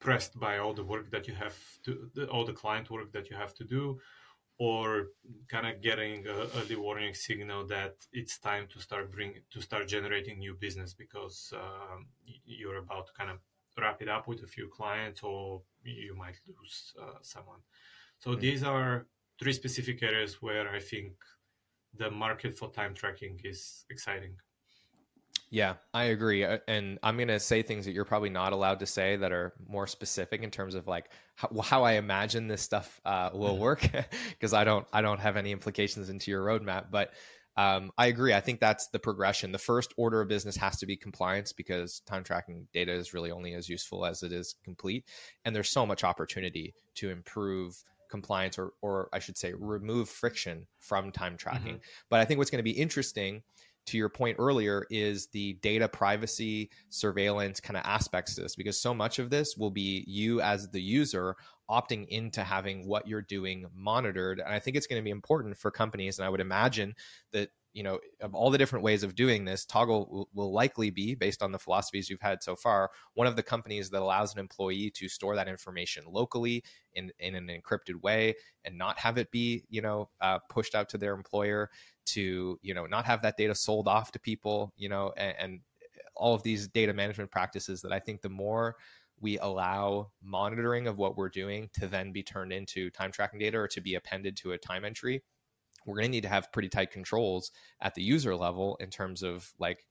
pressed 0.00 0.38
by 0.38 0.58
all 0.58 0.74
the 0.74 0.84
work 0.84 1.10
that 1.10 1.28
you 1.28 1.34
have 1.34 1.56
to 1.84 2.26
all 2.30 2.44
the 2.44 2.52
client 2.52 2.90
work 2.90 3.12
that 3.12 3.30
you 3.30 3.36
have 3.36 3.54
to 3.54 3.64
do 3.64 4.00
or 4.58 5.06
kind 5.48 5.66
of 5.66 5.80
getting 5.80 6.26
a 6.26 6.46
early 6.58 6.76
warning 6.76 7.14
signal 7.14 7.66
that 7.66 7.94
it's 8.12 8.38
time 8.38 8.66
to 8.72 8.80
start 8.80 9.10
bring 9.10 9.34
to 9.50 9.60
start 9.60 9.86
generating 9.86 10.38
new 10.38 10.54
business 10.54 10.92
because 10.92 11.52
um, 11.54 12.06
you're 12.44 12.78
about 12.78 13.06
to 13.06 13.12
kind 13.12 13.30
of 13.30 13.38
wrap 13.78 14.02
it 14.02 14.08
up 14.08 14.28
with 14.28 14.42
a 14.42 14.46
few 14.46 14.68
clients 14.68 15.22
or 15.22 15.62
you 15.84 16.14
might 16.16 16.38
lose 16.46 16.92
uh, 17.00 17.18
someone 17.22 17.60
so 18.18 18.30
mm-hmm. 18.30 18.40
these 18.40 18.62
are 18.62 19.06
three 19.38 19.52
specific 19.52 20.02
areas 20.02 20.40
where 20.40 20.68
i 20.70 20.78
think 20.78 21.12
the 21.94 22.10
market 22.10 22.56
for 22.56 22.70
time 22.70 22.94
tracking 22.94 23.38
is 23.44 23.84
exciting 23.90 24.34
yeah, 25.52 25.74
I 25.92 26.04
agree. 26.04 26.44
Uh, 26.44 26.58
and 26.66 26.98
I'm 27.02 27.16
going 27.16 27.28
to 27.28 27.38
say 27.38 27.60
things 27.60 27.84
that 27.84 27.92
you're 27.92 28.06
probably 28.06 28.30
not 28.30 28.54
allowed 28.54 28.80
to 28.80 28.86
say 28.86 29.16
that 29.16 29.32
are 29.32 29.52
more 29.68 29.86
specific 29.86 30.42
in 30.42 30.50
terms 30.50 30.74
of 30.74 30.88
like 30.88 31.10
how, 31.34 31.60
how 31.60 31.84
I 31.84 31.92
imagine 31.92 32.48
this 32.48 32.62
stuff 32.62 33.02
uh, 33.04 33.28
will 33.34 33.50
mm-hmm. 33.50 33.60
work 33.60 33.90
because 34.30 34.54
I 34.54 34.64
don't 34.64 34.86
I 34.94 35.02
don't 35.02 35.20
have 35.20 35.36
any 35.36 35.52
implications 35.52 36.08
into 36.08 36.30
your 36.30 36.42
roadmap. 36.42 36.86
But 36.90 37.12
um, 37.56 37.90
I 37.98 38.06
agree. 38.06 38.32
I 38.32 38.40
think 38.40 38.60
that's 38.60 38.88
the 38.88 38.98
progression. 38.98 39.52
The 39.52 39.58
first 39.58 39.92
order 39.96 40.20
of 40.20 40.28
business 40.28 40.56
has 40.56 40.78
to 40.78 40.86
be 40.86 40.96
compliance 40.96 41.52
because 41.52 42.00
time 42.00 42.24
tracking 42.24 42.66
data 42.72 42.92
is 42.92 43.12
really 43.12 43.30
only 43.30 43.54
as 43.54 43.68
useful 43.68 44.06
as 44.06 44.22
it 44.22 44.32
is 44.32 44.54
complete. 44.64 45.04
And 45.44 45.54
there's 45.54 45.70
so 45.70 45.84
much 45.84 46.04
opportunity 46.04 46.74
to 46.96 47.10
improve 47.10 47.76
compliance 48.08 48.58
or, 48.58 48.72
or 48.82 49.08
I 49.12 49.18
should 49.18 49.36
say, 49.36 49.52
remove 49.54 50.08
friction 50.08 50.66
from 50.78 51.12
time 51.12 51.36
tracking. 51.36 51.74
Mm-hmm. 51.74 52.08
But 52.10 52.20
I 52.20 52.24
think 52.24 52.38
what's 52.38 52.50
going 52.50 52.58
to 52.58 52.62
be 52.62 52.70
interesting 52.70 53.42
to 53.86 53.98
your 53.98 54.08
point 54.08 54.36
earlier 54.38 54.86
is 54.90 55.26
the 55.28 55.54
data 55.54 55.88
privacy 55.88 56.70
surveillance 56.88 57.60
kind 57.60 57.76
of 57.76 57.82
aspects 57.84 58.34
to 58.34 58.42
this 58.42 58.54
because 58.54 58.80
so 58.80 58.94
much 58.94 59.18
of 59.18 59.30
this 59.30 59.56
will 59.56 59.70
be 59.70 60.04
you 60.06 60.40
as 60.40 60.68
the 60.70 60.80
user 60.80 61.36
opting 61.70 62.06
into 62.08 62.42
having 62.42 62.86
what 62.86 63.06
you're 63.06 63.22
doing 63.22 63.66
monitored. 63.74 64.40
And 64.40 64.52
i 64.52 64.58
think 64.58 64.76
it's 64.76 64.86
going 64.86 65.00
to 65.00 65.04
be 65.04 65.10
important 65.10 65.56
for 65.56 65.70
companies 65.70 66.18
and 66.18 66.26
i 66.26 66.28
would 66.28 66.40
imagine 66.40 66.94
that 67.32 67.50
you 67.72 67.82
know 67.82 67.98
of 68.20 68.34
all 68.34 68.50
the 68.50 68.58
different 68.58 68.84
ways 68.84 69.02
of 69.02 69.14
doing 69.14 69.44
this 69.44 69.64
Toggl 69.64 70.26
will, 70.34 70.52
likely 70.52 70.90
be 70.90 71.14
based 71.14 71.42
on 71.42 71.52
the 71.52 71.58
philosophies 71.58 72.10
you've 72.10 72.20
had 72.20 72.42
so 72.42 72.54
far 72.54 72.90
one 73.14 73.26
of 73.26 73.36
the 73.36 73.42
companies 73.42 73.88
that 73.90 74.02
allows 74.02 74.34
an 74.34 74.40
employee 74.40 74.90
to 74.90 75.08
store 75.08 75.34
that 75.36 75.48
information 75.48 76.04
locally 76.06 76.62
in, 76.94 77.10
in 77.18 77.34
an 77.34 77.48
encrypted 77.48 78.00
way 78.02 78.34
and 78.64 78.76
not 78.76 78.98
have 78.98 79.16
it 79.18 79.30
be 79.30 79.64
you 79.70 79.80
know 79.80 80.08
uh, 80.20 80.38
pushed 80.50 80.74
out 80.74 80.88
to 80.90 80.98
their 80.98 81.14
employer 81.14 81.70
to 82.04 82.58
you 82.62 82.74
know 82.74 82.86
not 82.86 83.06
have 83.06 83.22
that 83.22 83.36
data 83.36 83.54
sold 83.54 83.88
off 83.88 84.12
to 84.12 84.20
people 84.20 84.72
you 84.76 84.88
know 84.88 85.12
and, 85.16 85.34
and 85.38 85.60
all 86.14 86.34
of 86.34 86.42
these 86.42 86.68
data 86.68 86.92
management 86.92 87.30
practices 87.30 87.80
that 87.80 87.92
i 87.92 87.98
think 87.98 88.20
the 88.20 88.28
more 88.28 88.76
we 89.20 89.38
allow 89.38 90.10
monitoring 90.22 90.88
of 90.88 90.98
what 90.98 91.16
we're 91.16 91.28
doing 91.28 91.70
to 91.72 91.86
then 91.86 92.12
be 92.12 92.22
turned 92.22 92.52
into 92.52 92.90
time 92.90 93.12
tracking 93.12 93.38
data 93.38 93.56
or 93.56 93.68
to 93.68 93.80
be 93.80 93.94
appended 93.94 94.36
to 94.36 94.52
a 94.52 94.58
time 94.58 94.84
entry 94.84 95.22
we're 95.86 95.96
going 95.96 96.06
to 96.06 96.10
need 96.10 96.22
to 96.22 96.28
have 96.28 96.52
pretty 96.52 96.68
tight 96.68 96.90
controls 96.90 97.50
at 97.80 97.94
the 97.94 98.02
user 98.02 98.34
level 98.34 98.76
in 98.80 98.90
terms 98.90 99.22
of 99.22 99.52
like 99.58 99.86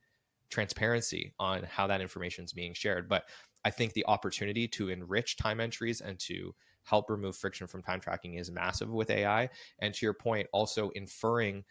transparency 0.49 1.33
on 1.39 1.63
how 1.63 1.87
that 1.87 2.01
information 2.01 2.43
is 2.43 2.53
being 2.53 2.73
shared 2.73 3.07
but 3.07 3.23
i 3.63 3.69
think 3.69 3.93
the 3.93 4.05
opportunity 4.07 4.67
to 4.67 4.89
enrich 4.89 5.37
time 5.37 5.59
entries 5.59 6.01
and 6.01 6.19
to 6.19 6.53
help 6.83 7.09
remove 7.09 7.35
friction 7.35 7.67
from 7.67 7.81
time 7.81 7.99
tracking 7.99 8.33
is 8.33 8.51
massive 8.51 8.89
with 8.89 9.09
ai 9.09 9.49
and 9.79 9.93
to 9.93 10.05
your 10.05 10.13
point 10.13 10.47
also 10.51 10.89
inferring 10.89 11.63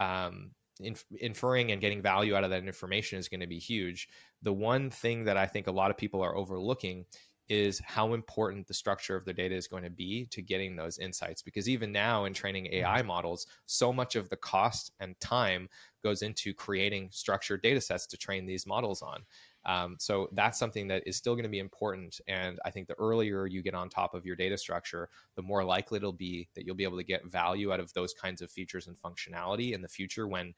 um, 0.00 0.50
inf- 0.80 1.04
inferring 1.18 1.72
and 1.72 1.80
getting 1.80 2.02
value 2.02 2.34
out 2.34 2.44
of 2.44 2.50
that 2.50 2.64
information 2.64 3.18
is 3.18 3.28
going 3.28 3.40
to 3.40 3.46
be 3.46 3.58
huge. 3.58 4.08
The 4.42 4.52
one 4.52 4.90
thing 4.90 5.24
that 5.24 5.36
I 5.36 5.46
think 5.46 5.66
a 5.66 5.72
lot 5.72 5.90
of 5.90 5.96
people 5.96 6.22
are 6.22 6.36
overlooking 6.36 7.04
is 7.48 7.80
how 7.84 8.14
important 8.14 8.66
the 8.66 8.74
structure 8.74 9.16
of 9.16 9.24
the 9.24 9.32
data 9.32 9.54
is 9.54 9.68
going 9.68 9.82
to 9.82 9.90
be 9.90 10.26
to 10.30 10.40
getting 10.40 10.76
those 10.76 10.98
insights. 10.98 11.42
Because 11.42 11.68
even 11.68 11.92
now 11.92 12.24
in 12.24 12.32
training 12.32 12.68
AI 12.72 12.98
mm-hmm. 12.98 13.08
models, 13.08 13.46
so 13.66 13.92
much 13.92 14.16
of 14.16 14.28
the 14.30 14.36
cost 14.36 14.92
and 15.00 15.18
time 15.20 15.68
goes 16.02 16.22
into 16.22 16.54
creating 16.54 17.08
structured 17.12 17.62
data 17.62 17.80
sets 17.80 18.06
to 18.06 18.16
train 18.16 18.46
these 18.46 18.66
models 18.66 19.02
on. 19.02 19.22
Um, 19.66 19.96
so 19.98 20.28
that's 20.32 20.58
something 20.58 20.88
that 20.88 21.02
is 21.06 21.16
still 21.16 21.34
going 21.34 21.44
to 21.44 21.48
be 21.48 21.58
important. 21.58 22.20
And 22.28 22.58
I 22.64 22.70
think 22.70 22.86
the 22.86 22.98
earlier 22.98 23.46
you 23.46 23.62
get 23.62 23.74
on 23.74 23.88
top 23.88 24.14
of 24.14 24.26
your 24.26 24.36
data 24.36 24.58
structure, 24.58 25.08
the 25.36 25.42
more 25.42 25.64
likely 25.64 25.96
it'll 25.96 26.12
be 26.12 26.48
that 26.54 26.66
you'll 26.66 26.74
be 26.74 26.84
able 26.84 26.98
to 26.98 27.04
get 27.04 27.24
value 27.26 27.72
out 27.72 27.80
of 27.80 27.92
those 27.94 28.12
kinds 28.12 28.42
of 28.42 28.50
features 28.50 28.86
and 28.86 28.96
functionality 28.96 29.72
in 29.72 29.80
the 29.80 29.88
future 29.88 30.28
when 30.28 30.54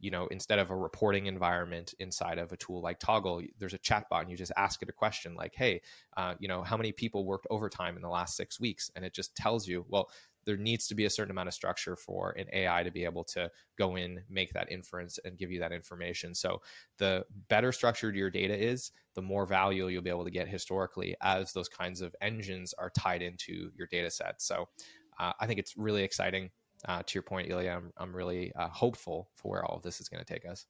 you 0.00 0.10
know 0.10 0.26
instead 0.28 0.58
of 0.58 0.70
a 0.70 0.76
reporting 0.76 1.26
environment 1.26 1.94
inside 1.98 2.38
of 2.38 2.52
a 2.52 2.56
tool 2.56 2.80
like 2.80 2.98
Toggl, 2.98 3.46
there's 3.58 3.74
a 3.74 3.78
chatbot 3.78 4.22
and 4.22 4.30
you 4.30 4.36
just 4.36 4.52
ask 4.56 4.82
it 4.82 4.88
a 4.88 4.92
question 4.92 5.34
like 5.34 5.54
hey 5.54 5.80
uh, 6.16 6.34
you 6.38 6.48
know 6.48 6.62
how 6.62 6.76
many 6.76 6.92
people 6.92 7.24
worked 7.24 7.46
overtime 7.50 7.96
in 7.96 8.02
the 8.02 8.08
last 8.08 8.36
six 8.36 8.58
weeks 8.58 8.90
and 8.96 9.04
it 9.04 9.14
just 9.14 9.34
tells 9.36 9.68
you 9.68 9.84
well 9.88 10.08
there 10.44 10.56
needs 10.56 10.86
to 10.88 10.94
be 10.94 11.04
a 11.04 11.10
certain 11.10 11.30
amount 11.30 11.48
of 11.48 11.54
structure 11.54 11.96
for 11.96 12.30
an 12.32 12.46
AI 12.52 12.82
to 12.82 12.90
be 12.90 13.04
able 13.04 13.24
to 13.24 13.50
go 13.78 13.96
in, 13.96 14.22
make 14.28 14.52
that 14.52 14.70
inference, 14.70 15.18
and 15.24 15.38
give 15.38 15.50
you 15.50 15.60
that 15.60 15.72
information. 15.72 16.34
So 16.34 16.62
the 16.98 17.24
better 17.48 17.72
structured 17.72 18.16
your 18.16 18.30
data 18.30 18.56
is, 18.56 18.92
the 19.14 19.22
more 19.22 19.46
value 19.46 19.88
you'll 19.88 20.02
be 20.02 20.10
able 20.10 20.24
to 20.24 20.30
get 20.30 20.48
historically 20.48 21.14
as 21.20 21.52
those 21.52 21.68
kinds 21.68 22.00
of 22.00 22.14
engines 22.20 22.74
are 22.78 22.90
tied 22.90 23.22
into 23.22 23.70
your 23.76 23.86
data 23.90 24.10
set. 24.10 24.40
So 24.40 24.68
uh, 25.18 25.32
I 25.38 25.46
think 25.46 25.58
it's 25.58 25.76
really 25.76 26.02
exciting. 26.02 26.50
Uh, 26.86 27.02
to 27.04 27.14
your 27.14 27.22
point, 27.22 27.50
Ilia, 27.50 27.72
I'm, 27.76 27.92
I'm 27.96 28.14
really 28.14 28.52
uh, 28.54 28.68
hopeful 28.68 29.28
for 29.34 29.50
where 29.50 29.64
all 29.64 29.76
of 29.76 29.82
this 29.82 30.00
is 30.00 30.08
going 30.08 30.24
to 30.24 30.32
take 30.32 30.46
us. 30.46 30.66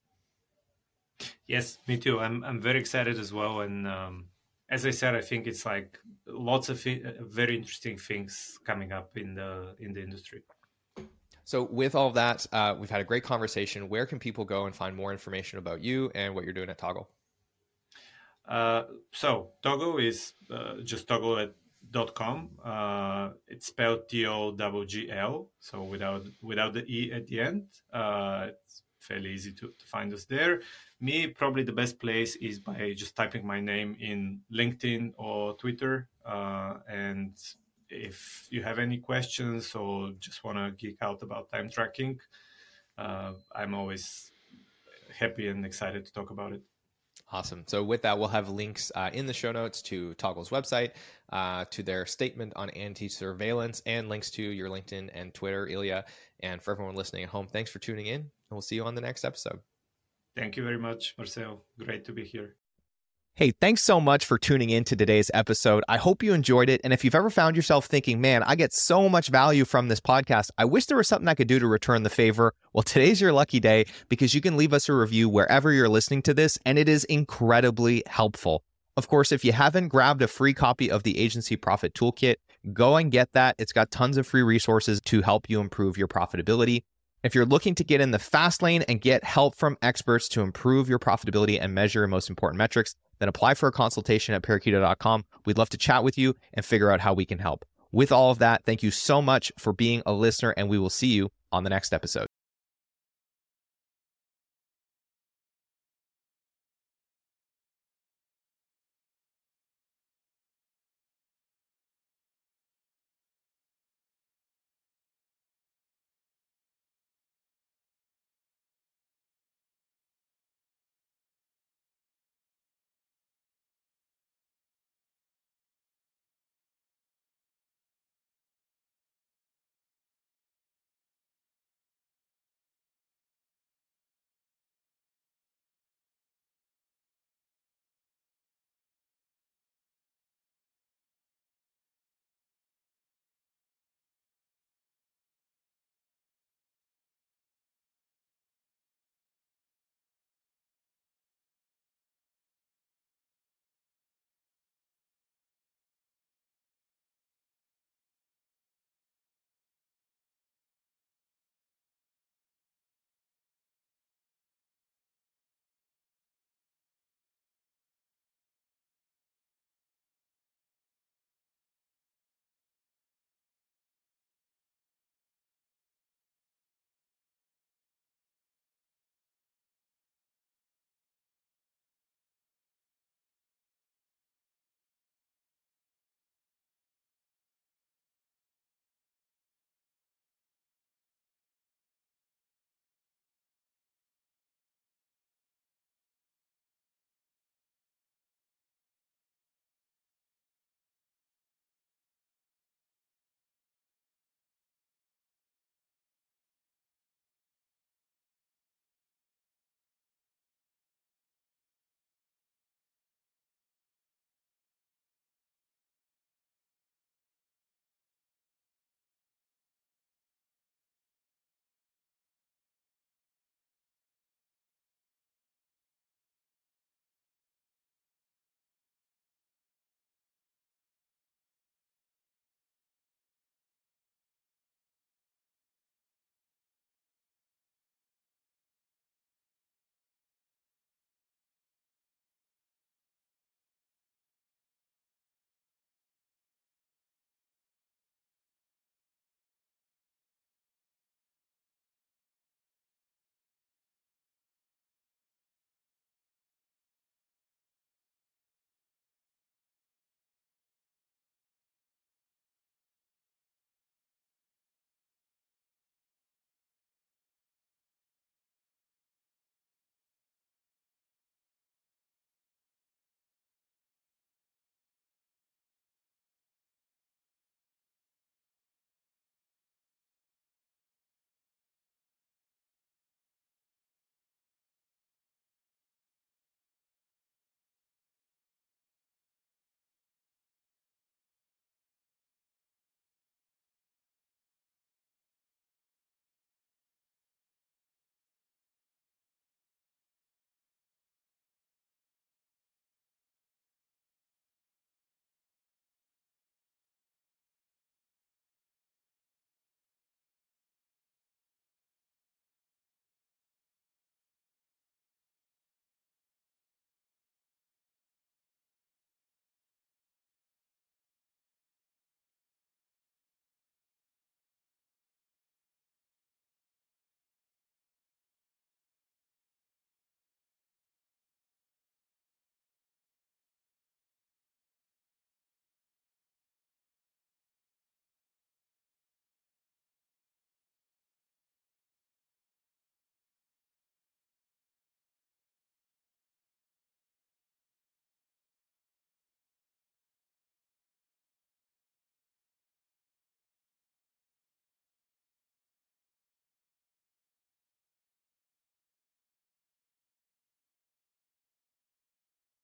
Yes, 1.47 1.79
me 1.87 1.99
too. 1.99 2.19
I'm 2.19 2.43
I'm 2.45 2.61
very 2.61 2.81
excited 2.81 3.19
as 3.19 3.33
well, 3.33 3.61
and 3.61 3.87
um, 3.87 4.27
as 4.71 4.87
I 4.87 4.91
said, 4.91 5.15
I 5.15 5.21
think 5.21 5.47
it's 5.47 5.67
like 5.67 5.99
lots 6.27 6.69
of 6.69 6.83
very 6.83 7.57
interesting 7.57 7.99
things 7.99 8.59
coming 8.65 8.93
up 8.93 9.17
in 9.17 9.35
the 9.35 9.75
in 9.79 9.93
the 9.93 10.03
industry. 10.03 10.43
So, 11.45 11.65
with 11.65 11.97
all 11.97 12.07
of 12.07 12.15
that, 12.15 12.47
uh, 12.53 12.77
we've 12.79 12.91
had 12.91 13.01
a 13.01 13.05
great 13.05 13.25
conversation. 13.25 13.89
Where 13.89 14.07
can 14.07 14.21
people 14.21 14.45
go 14.45 14.67
and 14.67 14.75
find 14.75 14.95
more 14.95 15.11
information 15.11 15.59
about 15.59 15.83
you 15.83 16.11
and 16.15 16.35
what 16.35 16.45
you're 16.45 16.55
doing 16.55 16.71
at 16.71 16.79
Toggl? 16.79 17.07
Uh, 18.49 18.85
so, 19.11 19.51
Toggl 19.65 20.01
is 20.01 20.35
uh, 20.49 20.75
just 20.85 21.09
toggl.com. 21.93 22.51
Uh, 22.65 23.31
it's 23.49 23.67
spelled 23.67 24.09
T 24.09 24.27
O 24.27 24.53
W 24.53 24.87
G 24.87 25.11
L, 25.11 25.49
so 25.59 25.83
without 25.83 26.29
without 26.43 26.73
the 26.73 26.85
e 26.87 27.13
at 27.13 27.27
the 27.27 27.41
end. 27.41 27.67
Uh, 27.93 28.49
it's 28.49 28.83
fairly 28.99 29.33
easy 29.33 29.53
to, 29.53 29.73
to 29.79 29.87
find 29.87 30.13
us 30.13 30.25
there 30.27 30.61
me 31.01 31.27
probably 31.27 31.63
the 31.63 31.73
best 31.73 31.99
place 31.99 32.37
is 32.37 32.59
by 32.59 32.93
just 32.95 33.17
typing 33.17 33.47
my 33.47 33.59
name 33.59 33.97
in 33.99 34.41
linkedin 34.53 35.11
or 35.17 35.57
twitter 35.57 36.07
uh, 36.27 36.75
and 36.89 37.33
if 37.89 38.47
you 38.51 38.63
have 38.63 38.79
any 38.79 38.99
questions 38.99 39.75
or 39.75 40.11
just 40.21 40.45
want 40.45 40.59
to 40.59 40.71
geek 40.73 40.99
out 41.01 41.23
about 41.23 41.51
time 41.51 41.71
tracking 41.71 42.19
uh, 42.99 43.33
i'm 43.57 43.75
always 43.75 44.31
happy 45.19 45.49
and 45.49 45.65
excited 45.65 46.05
to 46.05 46.13
talk 46.13 46.31
about 46.31 46.53
it 46.53 46.63
Awesome. 47.33 47.65
So, 47.69 47.85
with 47.85 48.03
that, 48.03 48.19
we'll 48.19 48.29
have 48.29 48.49
links 48.49 48.91
uh, 48.95 49.11
in 49.13 49.27
the 49.27 49.33
show 49.33 49.53
notes 49.53 49.83
to 49.83 50.15
Toggl's 50.15 50.51
website, 50.51 50.91
uh, 51.33 51.65
to 51.71 51.83
their 51.85 52.05
statement 52.05 52.55
on 52.57 52.71
anti 52.71 53.09
surveillance, 53.09 53.83
and 53.87 54.09
links 54.09 54.33
to 54.33 54.43
your 54.43 54.69
LinkedIn 54.69 55.11
and 55.15 55.33
Twitter, 55.33 55.69
Ilia. 55.69 56.05
And 56.41 56.61
for 56.61 56.73
everyone 56.73 56.97
listening 56.97 57.23
at 57.23 57.31
home, 57.31 57.47
thanks 57.47 57.71
for 57.71 57.79
tuning 57.79 58.07
in, 58.07 58.21
and 58.21 58.31
we'll 58.51 58.63
see 58.63 58.75
you 58.75 58.85
on 58.85 58.97
the 58.97 59.01
next 59.01 59.25
episode. 59.25 59.61
Thank 60.37 60.57
you 60.57 60.65
very 60.65 60.79
much, 60.79 61.15
Marcel. 61.19 61.65
Great 61.79 62.05
to 62.07 62.13
be 62.13 62.25
here. 62.25 62.57
Hey, 63.37 63.53
thanks 63.59 63.83
so 63.83 64.03
much 64.03 64.27
for 64.27 64.39
tuning 64.39 64.69
in 64.69 64.85
to 64.85 64.95
today's 64.95 65.31
episode. 65.33 65.83
I 65.89 65.97
hope 65.97 66.23
you 66.23 66.35
enjoyed 66.35 66.69
it. 66.69 66.81
And 66.85 66.93
if 66.93 67.05
you've 67.05 67.15
ever 67.15 67.31
found 67.31 67.57
yourself 67.57 67.87
thinking, 67.87 68.21
man, 68.21 68.43
I 68.43 68.55
get 68.55 68.75
so 68.75 69.09
much 69.09 69.29
value 69.29 69.65
from 69.65 69.89
this 69.89 69.99
podcast, 69.99 70.51
I 70.59 70.67
wish 70.67 70.85
there 70.85 70.99
was 70.99 71.09
something 71.09 71.27
I 71.27 71.35
could 71.35 71.49
do 71.49 71.59
to 71.59 71.67
return 71.67 72.03
the 72.03 72.11
favor. 72.11 72.53
Well, 72.75 72.83
today's 72.83 73.19
your 73.19 73.33
lucky 73.33 73.59
day 73.59 73.87
because 74.11 74.35
you 74.35 74.43
can 74.43 74.59
leave 74.59 74.75
us 74.75 74.91
a 74.91 74.93
review 74.93 75.31
wherever 75.31 75.73
you're 75.73 75.89
listening 75.89 76.21
to 76.23 76.35
this, 76.35 76.59
and 76.67 76.79
it 76.79 76.87
is 76.87 77.05
incredibly 77.05 78.03
helpful. 78.07 78.63
Of 78.99 79.09
course, 79.09 79.33
if 79.33 79.43
you 79.43 79.53
haven't 79.53 79.89
grabbed 79.89 80.21
a 80.21 80.29
free 80.29 80.53
copy 80.53 80.91
of 80.91 81.05
the 81.05 81.19
Agency 81.19 81.57
Profit 81.57 81.95
Toolkit, 81.95 82.35
go 82.75 82.97
and 82.97 83.11
get 83.11 83.33
that. 83.33 83.55
It's 83.59 83.73
got 83.73 83.91
tons 83.91 84.19
of 84.19 84.27
free 84.27 84.43
resources 84.43 85.01
to 85.07 85.23
help 85.23 85.49
you 85.49 85.61
improve 85.61 85.97
your 85.97 86.09
profitability. 86.09 86.83
If 87.23 87.35
you're 87.35 87.45
looking 87.45 87.75
to 87.75 87.85
get 87.85 88.01
in 88.01 88.13
the 88.13 88.19
fast 88.19 88.63
lane 88.63 88.83
and 88.89 88.99
get 88.99 89.25
help 89.25 89.55
from 89.55 89.77
experts 89.83 90.27
to 90.31 90.41
improve 90.41 90.89
your 90.89 90.99
profitability 90.99 91.59
and 91.61 91.75
measure 91.75 92.01
your 92.01 92.09
most 92.09 92.31
important 92.31 92.57
metrics, 92.57 92.95
then 93.19 93.29
apply 93.29 93.55
for 93.55 93.69
a 93.69 93.73
consultation 93.73 94.35
at 94.35 94.43
parakeeto.com. 94.43 95.27
We'd 95.45 95.59
love 95.59 95.69
to 95.71 95.77
chat 95.77 96.03
with 96.03 96.17
you 96.17 96.35
and 96.55 96.65
figure 96.65 96.91
out 96.91 97.01
how 97.01 97.13
we 97.13 97.27
can 97.27 97.39
help. 97.39 97.67
With 97.93 98.11
all 98.11 98.31
of 98.31 98.39
that, 98.39 98.65
thank 98.65 98.83
you 98.83 98.91
so 98.91 99.21
much 99.21 99.53
for 99.59 99.75
being 99.75 100.03
a 100.07 100.15
listener, 100.15 100.55
and 100.57 100.71
we 100.71 100.79
will 100.79 100.89
see 100.89 101.09
you 101.09 101.31
on 101.53 101.63
the 101.65 101.71
next 101.71 101.93
episode. 101.93 102.27